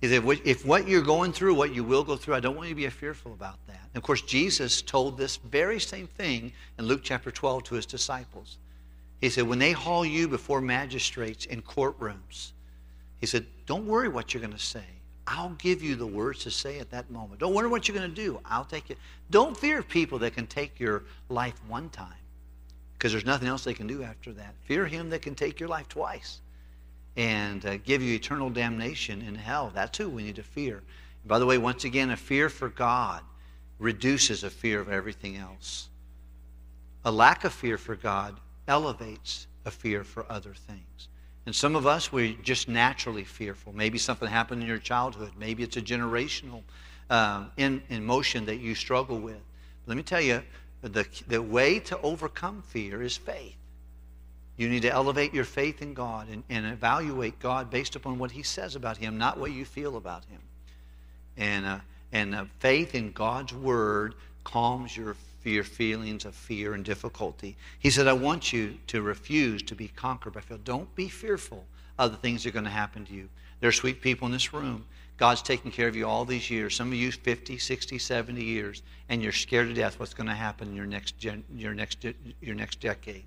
He 0.00 0.08
said, 0.08 0.24
if 0.44 0.64
what 0.66 0.86
you're 0.86 1.02
going 1.02 1.32
through, 1.32 1.54
what 1.54 1.74
you 1.74 1.82
will 1.82 2.04
go 2.04 2.16
through, 2.16 2.34
I 2.34 2.40
don't 2.40 2.54
want 2.54 2.68
you 2.68 2.74
to 2.74 2.80
be 2.80 2.88
fearful 2.88 3.32
about 3.32 3.58
that. 3.66 3.80
And 3.94 3.96
of 3.96 4.02
course, 4.02 4.20
Jesus 4.20 4.82
told 4.82 5.16
this 5.16 5.36
very 5.36 5.80
same 5.80 6.06
thing 6.06 6.52
in 6.78 6.84
Luke 6.84 7.00
chapter 7.02 7.30
12 7.30 7.64
to 7.64 7.74
his 7.76 7.86
disciples. 7.86 8.58
He 9.20 9.30
said, 9.30 9.48
when 9.48 9.58
they 9.58 9.72
haul 9.72 10.04
you 10.04 10.28
before 10.28 10.60
magistrates 10.60 11.46
in 11.46 11.62
courtrooms, 11.62 12.52
he 13.18 13.26
said, 13.26 13.46
don't 13.64 13.86
worry 13.86 14.08
what 14.08 14.34
you're 14.34 14.42
going 14.42 14.52
to 14.52 14.58
say. 14.58 14.84
I'll 15.26 15.56
give 15.58 15.82
you 15.82 15.96
the 15.96 16.06
words 16.06 16.44
to 16.44 16.50
say 16.50 16.78
at 16.78 16.90
that 16.90 17.10
moment. 17.10 17.40
Don't 17.40 17.54
worry 17.54 17.66
what 17.66 17.88
you're 17.88 17.96
going 17.96 18.08
to 18.08 18.14
do. 18.14 18.38
I'll 18.44 18.66
take 18.66 18.90
it. 18.90 18.98
Don't 19.30 19.56
fear 19.56 19.82
people 19.82 20.18
that 20.20 20.34
can 20.34 20.46
take 20.46 20.78
your 20.78 21.04
life 21.30 21.60
one 21.66 21.88
time 21.88 22.14
because 22.96 23.12
there's 23.12 23.26
nothing 23.26 23.48
else 23.48 23.64
they 23.64 23.74
can 23.74 23.86
do 23.86 24.02
after 24.02 24.32
that. 24.32 24.54
Fear 24.64 24.86
him 24.86 25.10
that 25.10 25.22
can 25.22 25.34
take 25.34 25.60
your 25.60 25.68
life 25.68 25.88
twice 25.88 26.40
and 27.16 27.64
uh, 27.64 27.76
give 27.78 28.02
you 28.02 28.14
eternal 28.14 28.50
damnation 28.50 29.22
in 29.22 29.34
hell. 29.34 29.70
That's 29.74 29.98
who 29.98 30.08
we 30.08 30.22
need 30.22 30.36
to 30.36 30.42
fear. 30.42 30.76
And 30.76 31.28
by 31.28 31.38
the 31.38 31.46
way, 31.46 31.58
once 31.58 31.84
again, 31.84 32.10
a 32.10 32.16
fear 32.16 32.48
for 32.48 32.68
God 32.68 33.22
reduces 33.78 34.44
a 34.44 34.50
fear 34.50 34.80
of 34.80 34.88
everything 34.88 35.36
else. 35.36 35.88
A 37.04 37.10
lack 37.10 37.44
of 37.44 37.52
fear 37.52 37.78
for 37.78 37.96
God 37.96 38.38
elevates 38.66 39.46
a 39.64 39.70
fear 39.70 40.02
for 40.02 40.24
other 40.30 40.54
things. 40.54 41.08
And 41.44 41.54
some 41.54 41.76
of 41.76 41.86
us, 41.86 42.12
we're 42.12 42.34
just 42.42 42.68
naturally 42.68 43.24
fearful. 43.24 43.72
Maybe 43.72 43.98
something 43.98 44.28
happened 44.28 44.62
in 44.62 44.68
your 44.68 44.78
childhood. 44.78 45.32
Maybe 45.38 45.62
it's 45.62 45.76
a 45.76 45.82
generational 45.82 46.62
uh, 47.08 47.44
in, 47.56 47.82
emotion 47.88 48.46
that 48.46 48.56
you 48.56 48.74
struggle 48.74 49.18
with. 49.18 49.40
Let 49.86 49.96
me 49.96 50.02
tell 50.02 50.20
you, 50.20 50.42
the, 50.82 51.06
the 51.26 51.42
way 51.42 51.78
to 51.80 52.00
overcome 52.00 52.62
fear 52.62 53.02
is 53.02 53.16
faith. 53.16 53.56
You 54.56 54.68
need 54.68 54.82
to 54.82 54.90
elevate 54.90 55.34
your 55.34 55.44
faith 55.44 55.82
in 55.82 55.92
God 55.92 56.28
and, 56.28 56.42
and 56.48 56.64
evaluate 56.66 57.38
God 57.38 57.70
based 57.70 57.94
upon 57.94 58.18
what 58.18 58.30
He 58.30 58.42
says 58.42 58.74
about 58.74 58.96
Him, 58.96 59.18
not 59.18 59.38
what 59.38 59.52
you 59.52 59.64
feel 59.64 59.96
about 59.96 60.24
Him. 60.26 60.40
And, 61.36 61.66
uh, 61.66 61.78
and 62.12 62.34
uh, 62.34 62.44
faith 62.58 62.94
in 62.94 63.12
God's 63.12 63.52
Word 63.52 64.14
calms 64.44 64.96
your 64.96 65.14
fear, 65.40 65.62
feelings 65.62 66.24
of 66.24 66.34
fear 66.34 66.72
and 66.72 66.84
difficulty. 66.84 67.56
He 67.78 67.90
said, 67.90 68.06
I 68.06 68.14
want 68.14 68.52
you 68.52 68.78
to 68.88 69.02
refuse 69.02 69.62
to 69.64 69.74
be 69.74 69.88
conquered 69.88 70.32
by 70.32 70.40
fear. 70.40 70.58
Don't 70.64 70.94
be 70.94 71.08
fearful 71.08 71.66
of 71.98 72.12
the 72.12 72.16
things 72.16 72.42
that 72.42 72.50
are 72.50 72.52
going 72.52 72.64
to 72.64 72.70
happen 72.70 73.04
to 73.06 73.12
you. 73.12 73.28
There 73.60 73.68
are 73.68 73.72
sweet 73.72 74.00
people 74.00 74.26
in 74.26 74.32
this 74.32 74.52
room 74.52 74.86
God's 75.16 75.40
taken 75.40 75.70
care 75.70 75.88
of 75.88 75.96
you 75.96 76.06
all 76.06 76.24
these 76.24 76.50
years. 76.50 76.76
Some 76.76 76.88
of 76.88 76.94
you 76.94 77.10
50, 77.10 77.56
60, 77.56 77.98
70 77.98 78.44
years, 78.44 78.82
and 79.08 79.22
you're 79.22 79.32
scared 79.32 79.68
to 79.68 79.74
death 79.74 79.98
what's 79.98 80.12
going 80.12 80.28
to 80.28 80.34
happen 80.34 80.68
in 80.68 80.74
your 80.74 80.86
next, 80.86 81.18
gen, 81.18 81.42
your 81.54 81.74
next, 81.74 82.04
your 82.40 82.54
next 82.54 82.80
decade. 82.80 83.24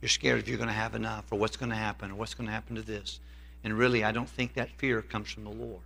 You're 0.00 0.08
scared 0.08 0.38
if 0.38 0.48
you're 0.48 0.56
going 0.56 0.68
to 0.68 0.74
have 0.74 0.94
enough, 0.94 1.30
or 1.30 1.38
what's 1.38 1.56
going 1.56 1.70
to 1.70 1.76
happen, 1.76 2.10
or 2.10 2.14
what's 2.14 2.34
going 2.34 2.46
to 2.46 2.52
happen 2.52 2.76
to 2.76 2.82
this. 2.82 3.20
And 3.62 3.74
really, 3.74 4.04
I 4.04 4.12
don't 4.12 4.28
think 4.28 4.54
that 4.54 4.70
fear 4.78 5.02
comes 5.02 5.30
from 5.30 5.44
the 5.44 5.50
Lord. 5.50 5.82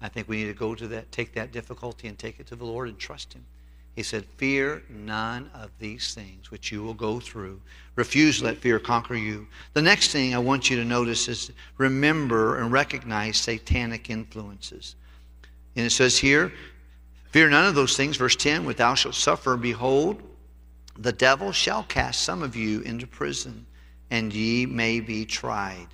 I 0.00 0.08
think 0.08 0.28
we 0.28 0.36
need 0.38 0.46
to 0.46 0.54
go 0.54 0.74
to 0.74 0.88
that, 0.88 1.12
take 1.12 1.34
that 1.34 1.52
difficulty 1.52 2.08
and 2.08 2.18
take 2.18 2.40
it 2.40 2.46
to 2.48 2.56
the 2.56 2.64
Lord 2.64 2.88
and 2.88 2.98
trust 2.98 3.32
Him. 3.32 3.44
He 3.94 4.02
said, 4.02 4.24
Fear 4.36 4.82
none 4.88 5.50
of 5.54 5.70
these 5.78 6.14
things 6.14 6.50
which 6.50 6.72
you 6.72 6.82
will 6.82 6.94
go 6.94 7.20
through. 7.20 7.60
Refuse 7.94 8.38
to 8.38 8.44
let 8.44 8.58
fear 8.58 8.80
conquer 8.80 9.14
you. 9.14 9.46
The 9.72 9.82
next 9.82 10.10
thing 10.10 10.34
I 10.34 10.38
want 10.38 10.68
you 10.68 10.76
to 10.76 10.84
notice 10.84 11.28
is 11.28 11.52
remember 11.78 12.58
and 12.58 12.72
recognize 12.72 13.36
satanic 13.36 14.10
influences. 14.10 14.96
And 15.76 15.86
it 15.86 15.90
says 15.90 16.18
here, 16.18 16.52
Fear 17.30 17.50
none 17.50 17.66
of 17.66 17.74
those 17.74 17.96
things. 17.96 18.16
Verse 18.16 18.36
10 18.36 18.64
With 18.64 18.78
thou 18.78 18.94
shalt 18.94 19.14
suffer, 19.14 19.56
behold, 19.56 20.22
the 20.96 21.12
devil 21.12 21.52
shall 21.52 21.82
cast 21.84 22.22
some 22.22 22.42
of 22.42 22.54
you 22.54 22.80
into 22.82 23.06
prison, 23.06 23.66
and 24.10 24.32
ye 24.32 24.66
may 24.66 25.00
be 25.00 25.24
tried, 25.24 25.88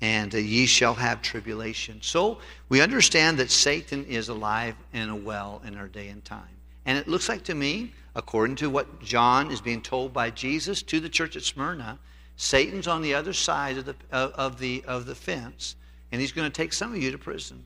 and 0.00 0.32
ye 0.32 0.66
shall 0.66 0.94
have 0.94 1.22
tribulation. 1.22 1.98
So 2.02 2.38
we 2.68 2.80
understand 2.80 3.38
that 3.38 3.50
Satan 3.50 4.04
is 4.06 4.28
alive 4.28 4.74
and 4.92 5.24
well 5.24 5.62
in 5.64 5.76
our 5.76 5.86
day 5.86 6.08
and 6.08 6.24
time. 6.24 6.55
And 6.86 6.96
it 6.96 7.08
looks 7.08 7.28
like 7.28 7.44
to 7.44 7.54
me, 7.54 7.92
according 8.14 8.56
to 8.56 8.70
what 8.70 9.02
John 9.02 9.50
is 9.50 9.60
being 9.60 9.82
told 9.82 10.12
by 10.12 10.30
Jesus 10.30 10.82
to 10.84 11.00
the 11.00 11.08
church 11.08 11.36
at 11.36 11.42
Smyrna, 11.42 11.98
Satan's 12.36 12.86
on 12.86 13.02
the 13.02 13.14
other 13.14 13.32
side 13.32 13.76
of 13.76 13.84
the, 13.86 13.96
of 14.10 14.58
the, 14.58 14.84
of 14.86 15.06
the 15.06 15.14
fence, 15.14 15.74
and 16.12 16.20
he's 16.20 16.32
going 16.32 16.50
to 16.50 16.54
take 16.54 16.72
some 16.72 16.94
of 16.94 17.02
you 17.02 17.10
to 17.10 17.18
prison. 17.18 17.64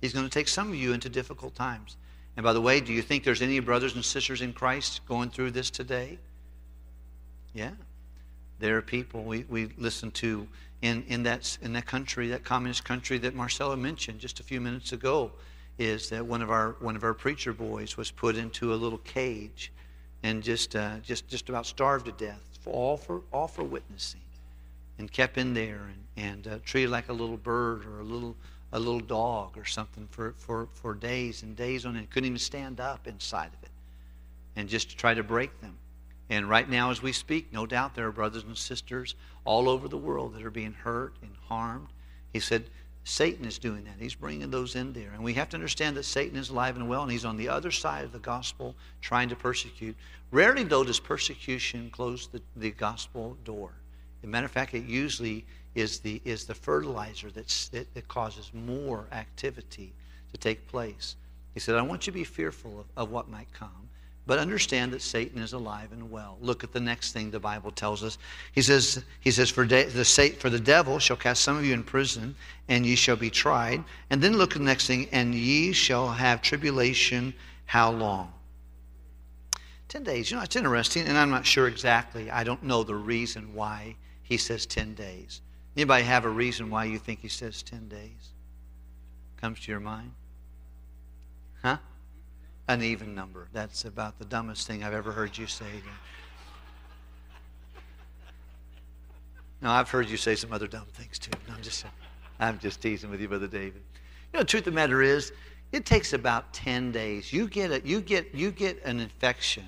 He's 0.00 0.12
going 0.12 0.24
to 0.24 0.30
take 0.30 0.48
some 0.48 0.70
of 0.70 0.74
you 0.74 0.92
into 0.92 1.08
difficult 1.08 1.54
times. 1.54 1.96
And 2.36 2.42
by 2.42 2.52
the 2.52 2.60
way, 2.60 2.80
do 2.80 2.92
you 2.92 3.02
think 3.02 3.24
there's 3.24 3.42
any 3.42 3.60
brothers 3.60 3.94
and 3.94 4.04
sisters 4.04 4.40
in 4.40 4.52
Christ 4.52 5.02
going 5.06 5.30
through 5.30 5.50
this 5.50 5.70
today? 5.70 6.18
Yeah. 7.52 7.72
There 8.58 8.76
are 8.78 8.82
people 8.82 9.22
we, 9.22 9.44
we 9.48 9.68
listen 9.76 10.10
to 10.12 10.48
in, 10.80 11.04
in, 11.08 11.24
that, 11.24 11.58
in 11.60 11.74
that 11.74 11.86
country, 11.86 12.28
that 12.28 12.44
communist 12.44 12.84
country 12.84 13.18
that 13.18 13.34
Marcella 13.34 13.76
mentioned 13.76 14.18
just 14.18 14.40
a 14.40 14.42
few 14.42 14.60
minutes 14.60 14.92
ago, 14.92 15.30
is 15.78 16.10
that 16.10 16.24
one 16.24 16.42
of 16.42 16.50
our, 16.50 16.76
one 16.80 16.96
of 16.96 17.04
our 17.04 17.14
preacher 17.14 17.52
boys 17.52 17.96
was 17.96 18.10
put 18.10 18.36
into 18.36 18.74
a 18.74 18.76
little 18.76 18.98
cage 18.98 19.72
and 20.22 20.42
just, 20.42 20.76
uh, 20.76 20.98
just, 21.02 21.26
just 21.28 21.48
about 21.48 21.66
starved 21.66 22.06
to 22.06 22.12
death, 22.12 22.42
for 22.60 22.72
all 22.72 22.96
for, 22.96 23.22
all 23.32 23.48
for 23.48 23.64
witnessing, 23.64 24.20
and 24.98 25.10
kept 25.10 25.38
in 25.38 25.54
there 25.54 25.90
and, 26.16 26.26
and 26.26 26.46
uh, 26.46 26.58
treated 26.64 26.90
like 26.90 27.08
a 27.08 27.12
little 27.12 27.36
bird 27.36 27.84
or 27.86 28.00
a 28.00 28.04
little, 28.04 28.36
a 28.72 28.78
little 28.78 29.00
dog 29.00 29.58
or 29.58 29.64
something 29.64 30.06
for, 30.10 30.34
for, 30.36 30.68
for 30.74 30.94
days 30.94 31.42
and 31.42 31.56
days 31.56 31.84
on 31.84 31.96
end. 31.96 32.08
Couldn't 32.10 32.28
even 32.28 32.38
stand 32.38 32.78
up 32.78 33.08
inside 33.08 33.48
of 33.48 33.62
it, 33.64 33.70
and 34.54 34.68
just 34.68 34.90
to 34.90 34.96
try 34.96 35.14
to 35.14 35.22
break 35.22 35.60
them. 35.60 35.76
And 36.30 36.48
right 36.48 36.68
now, 36.68 36.90
as 36.90 37.02
we 37.02 37.12
speak, 37.12 37.52
no 37.52 37.66
doubt 37.66 37.94
there 37.94 38.06
are 38.06 38.12
brothers 38.12 38.44
and 38.44 38.56
sisters 38.56 39.16
all 39.44 39.68
over 39.68 39.88
the 39.88 39.98
world 39.98 40.34
that 40.34 40.44
are 40.44 40.50
being 40.50 40.72
hurt 40.72 41.14
and 41.20 41.32
harmed. 41.48 41.88
He 42.32 42.40
said, 42.40 42.64
Satan 43.04 43.44
is 43.44 43.58
doing 43.58 43.84
that. 43.84 43.96
He's 43.98 44.14
bringing 44.14 44.50
those 44.50 44.76
in 44.76 44.92
there. 44.92 45.10
And 45.12 45.24
we 45.24 45.34
have 45.34 45.48
to 45.50 45.56
understand 45.56 45.96
that 45.96 46.04
Satan 46.04 46.36
is 46.36 46.50
alive 46.50 46.76
and 46.76 46.88
well, 46.88 47.02
and 47.02 47.10
he's 47.10 47.24
on 47.24 47.36
the 47.36 47.48
other 47.48 47.70
side 47.70 48.04
of 48.04 48.12
the 48.12 48.18
gospel 48.20 48.76
trying 49.00 49.28
to 49.28 49.36
persecute. 49.36 49.96
Rarely, 50.30 50.62
though, 50.62 50.84
does 50.84 51.00
persecution 51.00 51.90
close 51.90 52.28
the, 52.28 52.40
the 52.56 52.70
gospel 52.70 53.36
door. 53.44 53.72
As 54.20 54.24
a 54.24 54.28
matter 54.28 54.46
of 54.46 54.52
fact, 54.52 54.74
it 54.74 54.84
usually 54.84 55.44
is 55.74 55.98
the, 55.98 56.22
is 56.24 56.44
the 56.44 56.54
fertilizer 56.54 57.30
that's, 57.30 57.68
that, 57.68 57.92
that 57.94 58.06
causes 58.06 58.52
more 58.54 59.06
activity 59.10 59.92
to 60.32 60.38
take 60.38 60.68
place. 60.68 61.16
He 61.54 61.60
said, 61.60 61.74
I 61.74 61.82
want 61.82 62.06
you 62.06 62.12
to 62.12 62.18
be 62.18 62.24
fearful 62.24 62.80
of, 62.80 62.86
of 62.96 63.10
what 63.10 63.28
might 63.28 63.52
come. 63.52 63.88
But 64.24 64.38
understand 64.38 64.92
that 64.92 65.02
Satan 65.02 65.42
is 65.42 65.52
alive 65.52 65.90
and 65.92 66.10
well. 66.10 66.38
Look 66.40 66.62
at 66.62 66.72
the 66.72 66.80
next 66.80 67.12
thing 67.12 67.30
the 67.30 67.40
Bible 67.40 67.72
tells 67.72 68.04
us. 68.04 68.18
He 68.52 68.62
says, 68.62 69.04
he 69.18 69.32
says 69.32 69.50
for, 69.50 69.64
de- 69.64 69.86
the, 69.86 70.04
for 70.38 70.48
the 70.48 70.60
devil 70.60 71.00
shall 71.00 71.16
cast 71.16 71.42
some 71.42 71.56
of 71.56 71.64
you 71.64 71.74
in 71.74 71.82
prison, 71.82 72.36
and 72.68 72.86
ye 72.86 72.94
shall 72.94 73.16
be 73.16 73.30
tried. 73.30 73.82
And 74.10 74.22
then 74.22 74.36
look 74.36 74.52
at 74.52 74.58
the 74.58 74.64
next 74.64 74.86
thing, 74.86 75.08
and 75.10 75.34
ye 75.34 75.72
shall 75.72 76.08
have 76.08 76.40
tribulation 76.40 77.34
how 77.64 77.90
long? 77.90 78.32
Ten 79.88 80.04
days. 80.04 80.30
You 80.30 80.36
know, 80.36 80.42
it's 80.44 80.56
interesting, 80.56 81.06
and 81.06 81.18
I'm 81.18 81.30
not 81.30 81.44
sure 81.44 81.66
exactly. 81.66 82.30
I 82.30 82.44
don't 82.44 82.62
know 82.62 82.84
the 82.84 82.94
reason 82.94 83.54
why 83.54 83.96
he 84.22 84.36
says 84.36 84.66
ten 84.66 84.94
days. 84.94 85.40
Anybody 85.76 86.04
have 86.04 86.24
a 86.24 86.30
reason 86.30 86.70
why 86.70 86.84
you 86.84 86.98
think 86.98 87.20
he 87.20 87.28
says 87.28 87.62
ten 87.62 87.88
days? 87.88 88.30
Comes 89.40 89.60
to 89.60 89.70
your 89.72 89.80
mind? 89.80 90.12
Huh? 91.62 91.78
An 92.68 92.82
even 92.82 93.14
number. 93.14 93.48
That's 93.52 93.84
about 93.84 94.18
the 94.18 94.24
dumbest 94.24 94.66
thing 94.66 94.84
I've 94.84 94.94
ever 94.94 95.12
heard 95.12 95.36
you 95.36 95.46
say. 95.46 95.66
Now, 99.60 99.72
I've 99.72 99.90
heard 99.90 100.08
you 100.08 100.16
say 100.16 100.34
some 100.34 100.52
other 100.52 100.66
dumb 100.66 100.86
things 100.92 101.18
too. 101.18 101.30
No, 101.48 101.54
I'm 101.54 101.62
just, 101.62 101.84
I'm 102.40 102.58
just 102.58 102.80
teasing 102.82 103.10
with 103.10 103.20
you, 103.20 103.28
Brother 103.28 103.46
David. 103.46 103.82
You 104.32 104.38
know, 104.38 104.40
the 104.40 104.46
truth 104.46 104.66
of 104.66 104.72
the 104.72 104.76
matter 104.76 105.02
is, 105.02 105.32
it 105.70 105.86
takes 105.86 106.12
about 106.12 106.52
10 106.52 106.92
days. 106.92 107.32
You 107.32 107.48
get, 107.48 107.70
a, 107.70 107.80
you 107.86 108.00
get, 108.00 108.34
you 108.34 108.50
get 108.50 108.82
an 108.84 109.00
infection, 109.00 109.64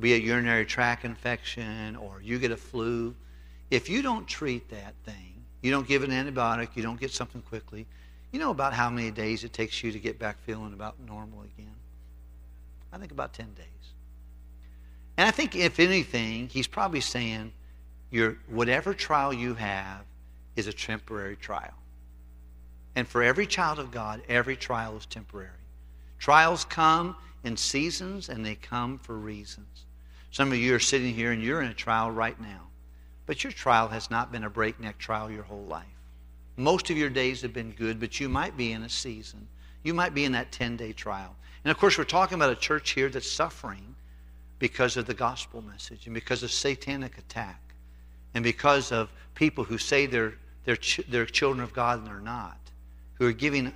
be 0.00 0.14
a 0.14 0.16
urinary 0.16 0.64
tract 0.64 1.04
infection 1.04 1.96
or 1.96 2.22
you 2.22 2.38
get 2.38 2.52
a 2.52 2.56
flu. 2.56 3.14
If 3.70 3.88
you 3.90 4.00
don't 4.00 4.26
treat 4.26 4.68
that 4.70 4.94
thing, 5.04 5.34
you 5.60 5.70
don't 5.70 5.86
give 5.86 6.04
an 6.04 6.10
antibiotic, 6.10 6.76
you 6.76 6.82
don't 6.82 7.00
get 7.00 7.10
something 7.10 7.42
quickly, 7.42 7.86
you 8.32 8.38
know 8.38 8.50
about 8.50 8.74
how 8.74 8.90
many 8.90 9.10
days 9.10 9.44
it 9.44 9.52
takes 9.52 9.82
you 9.82 9.92
to 9.92 9.98
get 9.98 10.18
back 10.18 10.38
feeling 10.40 10.72
about 10.72 10.96
normal 11.00 11.42
again? 11.42 11.74
I 12.92 12.98
think 12.98 13.12
about 13.12 13.32
10 13.32 13.54
days. 13.54 13.64
And 15.16 15.26
I 15.26 15.30
think, 15.30 15.56
if 15.56 15.80
anything, 15.80 16.48
he's 16.48 16.66
probably 16.66 17.00
saying, 17.00 17.52
your, 18.10 18.38
whatever 18.48 18.94
trial 18.94 19.32
you 19.32 19.54
have 19.54 20.02
is 20.56 20.66
a 20.66 20.72
temporary 20.72 21.36
trial. 21.36 21.74
And 22.94 23.06
for 23.06 23.22
every 23.22 23.46
child 23.46 23.78
of 23.78 23.90
God, 23.90 24.22
every 24.28 24.56
trial 24.56 24.96
is 24.96 25.06
temporary. 25.06 25.50
Trials 26.18 26.64
come 26.64 27.16
in 27.44 27.56
seasons 27.56 28.28
and 28.28 28.44
they 28.44 28.54
come 28.54 28.98
for 28.98 29.16
reasons. 29.16 29.84
Some 30.30 30.52
of 30.52 30.58
you 30.58 30.74
are 30.74 30.80
sitting 30.80 31.14
here 31.14 31.32
and 31.32 31.42
you're 31.42 31.62
in 31.62 31.68
a 31.68 31.74
trial 31.74 32.10
right 32.10 32.38
now. 32.40 32.68
But 33.26 33.44
your 33.44 33.52
trial 33.52 33.88
has 33.88 34.10
not 34.10 34.32
been 34.32 34.44
a 34.44 34.50
breakneck 34.50 34.98
trial 34.98 35.30
your 35.30 35.42
whole 35.42 35.64
life. 35.64 35.86
Most 36.58 36.90
of 36.90 36.98
your 36.98 37.08
days 37.08 37.40
have 37.42 37.52
been 37.52 37.70
good, 37.70 38.00
but 38.00 38.18
you 38.18 38.28
might 38.28 38.56
be 38.56 38.72
in 38.72 38.82
a 38.82 38.88
season. 38.88 39.46
You 39.84 39.94
might 39.94 40.12
be 40.12 40.24
in 40.24 40.32
that 40.32 40.50
10 40.50 40.76
day 40.76 40.92
trial. 40.92 41.36
And 41.64 41.70
of 41.70 41.78
course, 41.78 41.96
we're 41.96 42.04
talking 42.04 42.34
about 42.34 42.50
a 42.50 42.56
church 42.56 42.90
here 42.90 43.08
that's 43.08 43.30
suffering 43.30 43.94
because 44.58 44.96
of 44.96 45.06
the 45.06 45.14
gospel 45.14 45.62
message 45.62 46.06
and 46.06 46.14
because 46.14 46.42
of 46.42 46.50
satanic 46.50 47.16
attack 47.16 47.60
and 48.34 48.42
because 48.42 48.90
of 48.90 49.08
people 49.36 49.62
who 49.62 49.78
say 49.78 50.06
they're, 50.06 50.34
they're, 50.64 50.76
ch- 50.76 51.00
they're 51.08 51.26
children 51.26 51.62
of 51.62 51.72
God 51.72 51.98
and 51.98 52.08
they're 52.08 52.20
not, 52.20 52.58
who 53.14 53.26
are 53.26 53.32
giving 53.32 53.72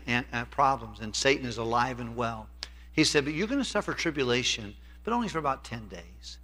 problems, 0.51 0.99
and 0.99 1.15
Satan 1.15 1.47
is 1.47 1.59
alive 1.59 2.01
and 2.01 2.17
well. 2.17 2.49
He 2.95 3.05
said, 3.05 3.25
But 3.25 3.35
you're 3.35 3.47
going 3.47 3.61
to 3.63 3.65
suffer 3.65 3.95
tribulation, 3.95 4.75
but 5.05 5.13
only 5.13 5.29
for 5.29 5.39
about 5.39 5.65
10 5.65 5.87
days. 5.87 6.39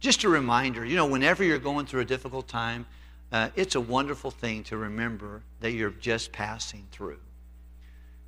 Just 0.00 0.24
a 0.24 0.28
reminder, 0.28 0.84
you 0.84 0.96
know, 0.96 1.06
whenever 1.06 1.44
you're 1.44 1.58
going 1.58 1.86
through 1.86 2.00
a 2.00 2.04
difficult 2.04 2.48
time, 2.48 2.84
uh, 3.34 3.50
it's 3.56 3.74
a 3.74 3.80
wonderful 3.80 4.30
thing 4.30 4.62
to 4.62 4.76
remember 4.76 5.42
that 5.58 5.72
you're 5.72 5.90
just 5.90 6.30
passing 6.30 6.86
through. 6.92 7.18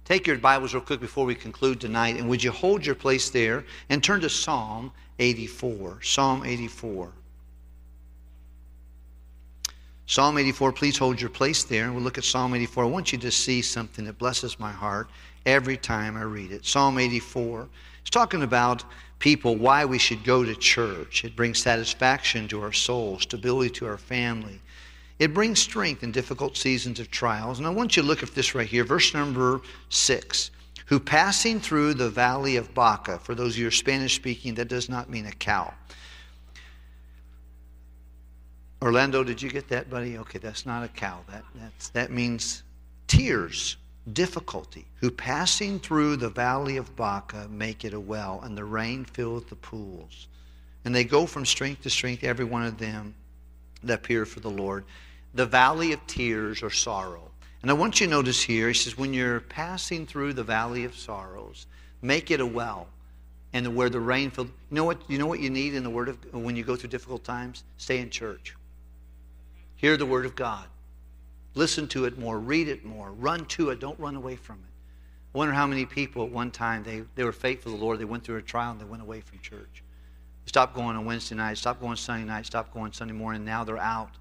Take 0.05 0.27
your 0.27 0.37
Bibles 0.37 0.75
real 0.75 0.83
quick 0.83 0.99
before 0.99 1.25
we 1.25 1.37
conclude 1.37 1.81
tonight, 1.81 2.17
and 2.17 2.29
would 2.29 2.43
you 2.43 2.51
hold 2.51 2.85
your 2.85 2.97
place 2.97 3.31
there 3.31 3.65
and 3.89 4.03
turn 4.03 4.21
to 4.23 4.29
Psalm 4.29 4.91
84? 5.21 6.03
Psalm 6.03 6.45
84. 6.45 7.13
Psalm 10.07 10.39
84, 10.39 10.73
please 10.73 10.99
hold 10.99 11.21
your 11.21 11.31
place 11.31 11.63
there, 11.63 11.85
and 11.85 11.95
we'll 11.95 12.03
look 12.03 12.19
at 12.19 12.25
Psalm 12.25 12.53
84. 12.53 12.83
I 12.83 12.89
want 12.89 13.13
you 13.13 13.19
to 13.19 13.31
see 13.31 13.63
something 13.63 14.05
that 14.07 14.19
blesses 14.19 14.59
my 14.59 14.73
heart 14.73 15.09
every 15.45 15.77
time 15.77 16.17
I 16.17 16.23
read 16.23 16.51
it. 16.51 16.67
Psalm 16.67 16.99
84. 16.99 17.69
It's 18.01 18.11
talking 18.11 18.43
about 18.43 18.85
people, 19.21 19.55
why 19.55 19.85
we 19.85 19.99
should 19.99 20.25
go 20.25 20.45
to 20.45 20.57
church. 20.57 21.25
It 21.25 21.37
brings 21.37 21.61
satisfaction 21.61 22.49
to 22.49 22.61
our 22.61 22.73
soul, 22.73 23.21
stability 23.21 23.71
to 23.75 23.87
our 23.87 23.99
family, 23.99 24.61
it 25.19 25.33
brings 25.33 25.61
strength 25.61 26.03
in 26.03 26.13
difficult 26.13 26.57
seasons 26.57 27.01
of 27.01 27.11
trials. 27.11 27.59
And 27.59 27.67
I 27.67 27.71
want 27.71 27.97
you 27.97 28.03
to 28.03 28.09
look 28.09 28.23
at 28.23 28.35
this 28.35 28.55
right 28.55 28.69
here, 28.69 28.85
verse 28.85 29.15
number 29.15 29.61
six. 29.89 30.51
Who 30.87 31.01
passing 31.01 31.59
through 31.59 31.95
the 31.95 32.11
valley 32.11 32.57
of 32.57 32.73
Baca, 32.75 33.19
for 33.19 33.35
those 33.35 33.55
of 33.55 33.59
you 33.59 33.65
who 33.65 33.69
are 33.69 33.73
Spanish 33.73 34.15
speaking, 34.15 34.55
that 34.55 34.69
does 34.69 34.89
not 34.89 35.11
mean 35.11 35.27
a 35.27 35.33
cow. 35.33 35.73
Orlando, 38.83 39.25
did 39.25 39.41
you 39.41 39.51
get 39.51 39.69
that, 39.69 39.91
buddy? 39.91 40.19
Okay, 40.19 40.39
that's 40.39 40.67
not 40.67 40.85
a 40.85 40.89
cow. 40.89 41.21
That, 41.29 41.45
that's, 41.55 41.89
that 41.89 42.13
means 42.13 42.63
tears, 43.09 43.79
difficulty. 44.13 44.87
Who 44.97 45.11
passing 45.11 45.81
through 45.81 46.17
the 46.17 46.29
valley 46.29 46.77
of 46.77 46.95
Baca 46.95 47.49
make 47.51 47.85
it 47.85 47.95
a 47.95 47.99
well, 47.99 48.41
and 48.45 48.57
the 48.57 48.65
rain 48.65 49.05
filleth 49.07 49.49
the 49.49 49.57
pools. 49.57 50.29
And 50.85 50.95
they 50.95 51.05
go 51.05 51.27
from 51.27 51.47
strength 51.47 51.83
to 51.83 51.91
strength, 51.91 52.23
every 52.23 52.45
one 52.45 52.63
of 52.63 52.79
them 52.79 53.15
that 53.85 53.95
appear 54.01 54.27
for 54.27 54.41
the 54.41 54.51
Lord 54.51 54.85
the 55.37 55.47
valley 55.47 55.93
of 55.93 56.05
tears 56.07 56.63
or 56.63 56.71
sorrow. 56.71 57.31
And 57.63 57.71
I 57.71 57.75
want 57.75 58.01
you 58.01 58.07
to 58.07 58.11
notice 58.11 58.43
here, 58.43 58.69
he 58.69 58.75
says, 58.75 58.97
when 58.97 59.13
you're 59.13 59.41
passing 59.41 60.07
through 60.07 60.33
the 60.33 60.43
valley 60.43 60.85
of 60.85 60.97
sorrows, 60.97 61.67
make 62.03 62.31
it 62.31 62.41
a 62.41 62.47
well. 62.47 62.89
And 63.53 63.75
where 63.75 63.89
the 63.89 64.01
rain 64.01 64.31
filled. 64.31 64.49
You 64.71 64.77
know 64.77 64.85
what 64.85 64.99
you 65.09 65.19
know 65.19 65.27
what 65.27 65.41
you 65.41 65.49
need 65.49 65.75
in 65.75 65.83
the 65.83 65.89
word 65.89 66.09
of 66.11 66.19
when 66.35 66.57
you 66.57 66.65
go 66.65 66.77
through 66.77 66.91
difficult 66.91 67.25
times? 67.25 67.65
Stay 67.79 67.99
in 68.01 68.11
church. 68.11 68.55
Hear 69.77 69.97
the 69.97 70.05
word 70.05 70.27
of 70.27 70.35
God. 70.35 70.67
Listen 71.55 71.87
to 71.89 72.05
it 72.05 72.19
more, 72.19 72.39
read 72.39 72.69
it 72.69 72.85
more, 72.85 73.13
run 73.13 73.47
to 73.47 73.71
it, 73.71 73.81
don't 73.81 73.99
run 73.99 74.15
away 74.15 74.37
from 74.37 74.57
it. 74.57 74.73
I 75.35 75.39
wonder 75.39 75.55
how 75.55 75.67
many 75.67 75.87
people 75.87 76.25
at 76.25 76.31
one 76.31 76.51
time 76.51 76.83
they, 76.83 77.03
they 77.15 77.25
were 77.25 77.33
faithful 77.33 77.73
to 77.73 77.79
the 77.79 77.83
Lord, 77.83 77.99
they 77.99 78.05
went 78.05 78.25
through 78.25 78.37
a 78.37 78.43
trial 78.43 78.73
and 78.73 78.81
they 78.81 78.85
went 78.85 79.03
away 79.03 79.23
from 79.23 79.39
church. 79.39 79.83
Stop 80.47 80.75
going 80.75 80.97
on 80.97 81.05
Wednesday 81.05 81.35
night, 81.35 81.59
stop 81.59 81.81
going 81.81 81.97
Sunday 81.97 82.25
night, 82.25 82.47
stop 82.47 82.73
going 82.73 82.93
Sunday 82.93 83.15
morning. 83.15 83.45
Now 83.45 83.65
they're 83.65 83.79
out 83.79 84.13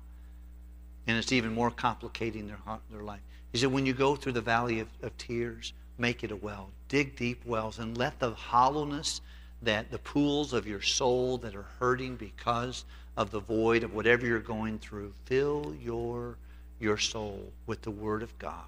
and 1.08 1.18
it's 1.18 1.32
even 1.32 1.54
more 1.54 1.72
complicating 1.72 2.48
their, 2.48 2.58
their 2.92 3.04
life. 3.04 3.22
He 3.52 3.60
said, 3.60 3.72
when 3.72 3.86
you 3.86 3.94
go 3.94 4.16
through 4.16 4.34
the 4.34 4.42
valley 4.42 4.80
of, 4.80 4.88
of 5.02 5.18
tears, 5.18 5.74
make 5.98 6.24
it 6.24 6.32
a 6.32 6.36
well. 6.36 6.70
Dig 6.88 7.16
deep 7.16 7.46
wells 7.46 7.80
and 7.80 7.98
let 7.98 8.20
the 8.20 8.32
hollowness 8.32 9.22
that 9.62 9.92
the 9.92 10.00
pools 10.00 10.52
of 10.54 10.68
your 10.68 10.82
soul 10.82 11.38
that 11.38 11.56
are 11.56 11.66
hurting 11.80 12.16
because 12.16 12.86
of 13.18 13.32
the 13.32 13.40
void 13.40 13.84
of 13.84 13.94
whatever 13.94 14.26
you're 14.26 14.40
going 14.40 14.78
through, 14.80 15.14
fill 15.26 15.74
your, 15.82 16.38
your 16.80 16.98
soul 16.98 17.52
with 17.66 17.82
the 17.82 17.92
Word 17.92 18.22
of 18.22 18.38
God, 18.38 18.66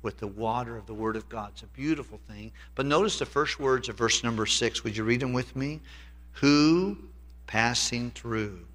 with 0.00 0.18
the 0.18 0.26
water 0.26 0.76
of 0.76 0.86
the 0.86 0.94
Word 0.94 1.16
of 1.16 1.28
God. 1.28 1.50
It's 1.52 1.62
a 1.62 1.66
beautiful 1.66 2.18
thing. 2.28 2.52
But 2.74 2.86
notice 2.86 3.18
the 3.18 3.26
first 3.26 3.60
words 3.60 3.88
of 3.88 3.98
verse 3.98 4.24
number 4.24 4.46
six. 4.46 4.82
Would 4.82 4.96
you 4.96 5.04
read 5.04 5.20
them 5.20 5.32
with 5.32 5.54
me? 5.54 5.80
Who 6.32 6.98
passing 7.46 8.10
through? 8.10 8.66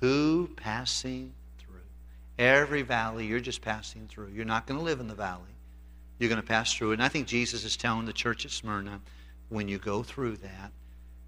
Who 0.00 0.48
passing 0.56 1.32
through? 1.58 1.80
Every 2.38 2.82
valley 2.82 3.26
you're 3.26 3.40
just 3.40 3.60
passing 3.62 4.06
through. 4.08 4.28
You're 4.28 4.44
not 4.44 4.66
going 4.66 4.78
to 4.78 4.84
live 4.84 5.00
in 5.00 5.08
the 5.08 5.14
valley. 5.14 5.42
You're 6.18 6.28
going 6.30 6.40
to 6.40 6.46
pass 6.46 6.72
through. 6.72 6.92
And 6.92 7.02
I 7.02 7.08
think 7.08 7.26
Jesus 7.26 7.64
is 7.64 7.76
telling 7.76 8.06
the 8.06 8.12
church 8.12 8.44
at 8.44 8.50
Smyrna, 8.50 9.00
when 9.48 9.68
you 9.68 9.78
go 9.78 10.02
through 10.02 10.36
that, 10.38 10.72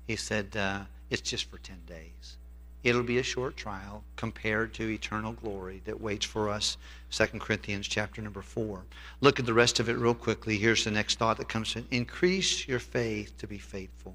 he 0.07 0.17
said, 0.17 0.57
uh, 0.57 0.81
it's 1.11 1.21
just 1.23 1.51
for 1.51 1.59
10 1.59 1.77
days. 1.87 2.37
it'll 2.83 3.03
be 3.03 3.19
a 3.19 3.23
short 3.23 3.57
trial 3.57 4.05
compared 4.17 4.75
to 4.75 4.91
eternal 4.91 5.33
glory 5.33 5.81
that 5.87 6.01
waits 6.01 6.27
for 6.27 6.49
us 6.51 6.77
2 7.11 7.27
corinthians 7.39 7.89
chapter 7.89 8.21
number 8.23 8.43
4 8.43 8.85
look 9.21 9.39
at 9.41 9.47
the 9.47 9.55
rest 9.55 9.81
of 9.81 9.89
it 9.89 9.95
real 9.95 10.15
quickly 10.15 10.59
here's 10.59 10.85
the 10.85 10.91
next 10.91 11.19
thought 11.19 11.39
that 11.39 11.49
comes 11.49 11.75
in 11.77 11.87
increase 11.91 12.69
your 12.69 12.79
faith 12.79 13.37
to 13.39 13.47
be 13.47 13.59
faithful 13.59 14.15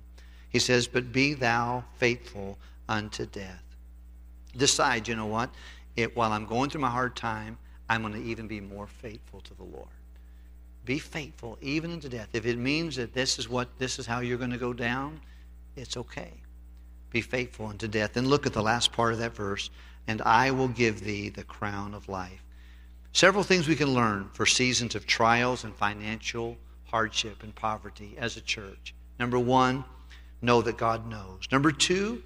he 0.50 0.60
says 0.60 0.88
but 0.88 1.12
be 1.12 1.34
thou 1.34 1.84
faithful 1.98 2.58
unto 2.88 3.26
death 3.26 3.64
decide 4.56 5.08
you 5.08 5.16
know 5.16 5.26
what 5.26 5.50
it, 5.96 6.16
while 6.16 6.32
i'm 6.32 6.46
going 6.46 6.70
through 6.70 6.82
my 6.82 6.90
hard 6.90 7.16
time 7.16 7.58
i'm 7.90 8.02
going 8.02 8.14
to 8.14 8.24
even 8.24 8.48
be 8.48 8.60
more 8.60 8.88
faithful 8.88 9.42
to 9.42 9.54
the 9.56 9.64
lord 9.64 9.88
be 10.86 11.00
faithful 11.00 11.58
even 11.62 11.92
unto 11.92 12.10
death 12.10 12.30
if 12.34 12.46
it 12.46 12.58
means 12.58 12.96
that 12.96 13.14
this 13.14 13.38
is 13.38 13.48
what 13.48 13.68
this 13.78 14.00
is 14.00 14.06
how 14.06 14.20
you're 14.20 14.38
going 14.38 14.50
to 14.50 14.58
go 14.58 14.74
down 14.74 15.20
it's 15.76 15.98
okay 15.98 16.34
be 17.12 17.22
faithful 17.22 17.68
unto 17.68 17.88
death. 17.88 18.18
And 18.18 18.28
look 18.28 18.46
at 18.46 18.54
the 18.54 18.62
last 18.62 18.92
part 18.92 19.14
of 19.14 19.20
that 19.20 19.36
verse. 19.36 19.70
And 20.08 20.22
I 20.22 20.52
will 20.52 20.68
give 20.68 21.02
thee 21.02 21.30
the 21.30 21.44
crown 21.44 21.94
of 21.94 22.10
life. 22.10 22.44
Several 23.14 23.44
things 23.44 23.68
we 23.68 23.76
can 23.76 23.94
learn 23.94 24.30
for 24.34 24.46
seasons 24.46 24.96
of 24.96 25.06
trials 25.06 25.64
and 25.64 25.76
financial 25.76 26.58
hardship 26.86 27.44
and 27.44 27.54
poverty 27.54 28.16
as 28.18 28.38
a 28.38 28.42
church. 28.42 28.94
Number 29.20 29.40
one, 29.40 29.84
know 30.42 30.62
that 30.62 30.78
God 30.78 31.08
knows. 31.08 31.48
Number 31.52 31.72
two, 31.72 32.24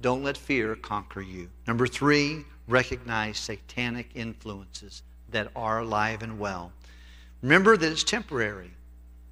don't 0.00 0.24
let 0.24 0.36
fear 0.36 0.74
conquer 0.74 1.20
you. 1.20 1.48
Number 1.66 1.86
three, 1.86 2.44
recognize 2.66 3.38
satanic 3.38 4.10
influences 4.14 5.02
that 5.30 5.50
are 5.54 5.80
alive 5.80 6.22
and 6.22 6.38
well. 6.38 6.72
Remember 7.42 7.76
that 7.76 7.92
it's 7.92 8.04
temporary. 8.04 8.70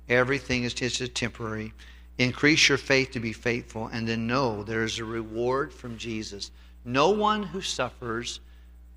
Everything 0.09 0.65
is 0.65 0.75
just 0.75 1.15
temporary. 1.15 1.73
Increase 2.19 2.69
your 2.69 2.79
faith 2.79 3.13
to 3.13 3.21
be 3.21 3.33
faithful, 3.33 3.87
and 3.87 4.07
then 4.07 4.27
know 4.27 4.63
there 4.63 4.85
is 4.85 4.99
a 4.99 5.05
reward 5.05 5.73
from 5.73 5.97
Jesus. 5.97 6.51
No 6.85 7.11
one 7.11 7.43
who 7.43 7.61
suffers 7.61 8.41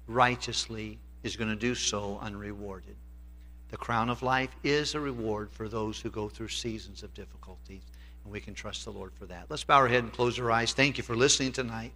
righteously 0.07 0.99
is 1.23 1.35
going 1.35 1.49
to 1.49 1.55
do 1.55 1.75
so 1.75 2.19
unrewarded. 2.21 2.95
The 3.69 3.77
crown 3.77 4.09
of 4.09 4.21
life 4.21 4.55
is 4.63 4.93
a 4.93 4.99
reward 4.99 5.49
for 5.51 5.69
those 5.69 5.99
who 5.99 6.09
go 6.09 6.29
through 6.29 6.49
seasons 6.49 7.01
of 7.01 7.13
difficulties, 7.13 7.81
and 8.23 8.31
we 8.31 8.39
can 8.39 8.53
trust 8.53 8.85
the 8.85 8.91
Lord 8.91 9.13
for 9.13 9.25
that. 9.27 9.45
Let's 9.49 9.63
bow 9.63 9.77
our 9.77 9.87
head 9.87 10.03
and 10.03 10.11
close 10.11 10.39
our 10.39 10.51
eyes. 10.51 10.73
Thank 10.73 10.97
you 10.97 11.03
for 11.03 11.15
listening 11.15 11.51
tonight. 11.51 11.93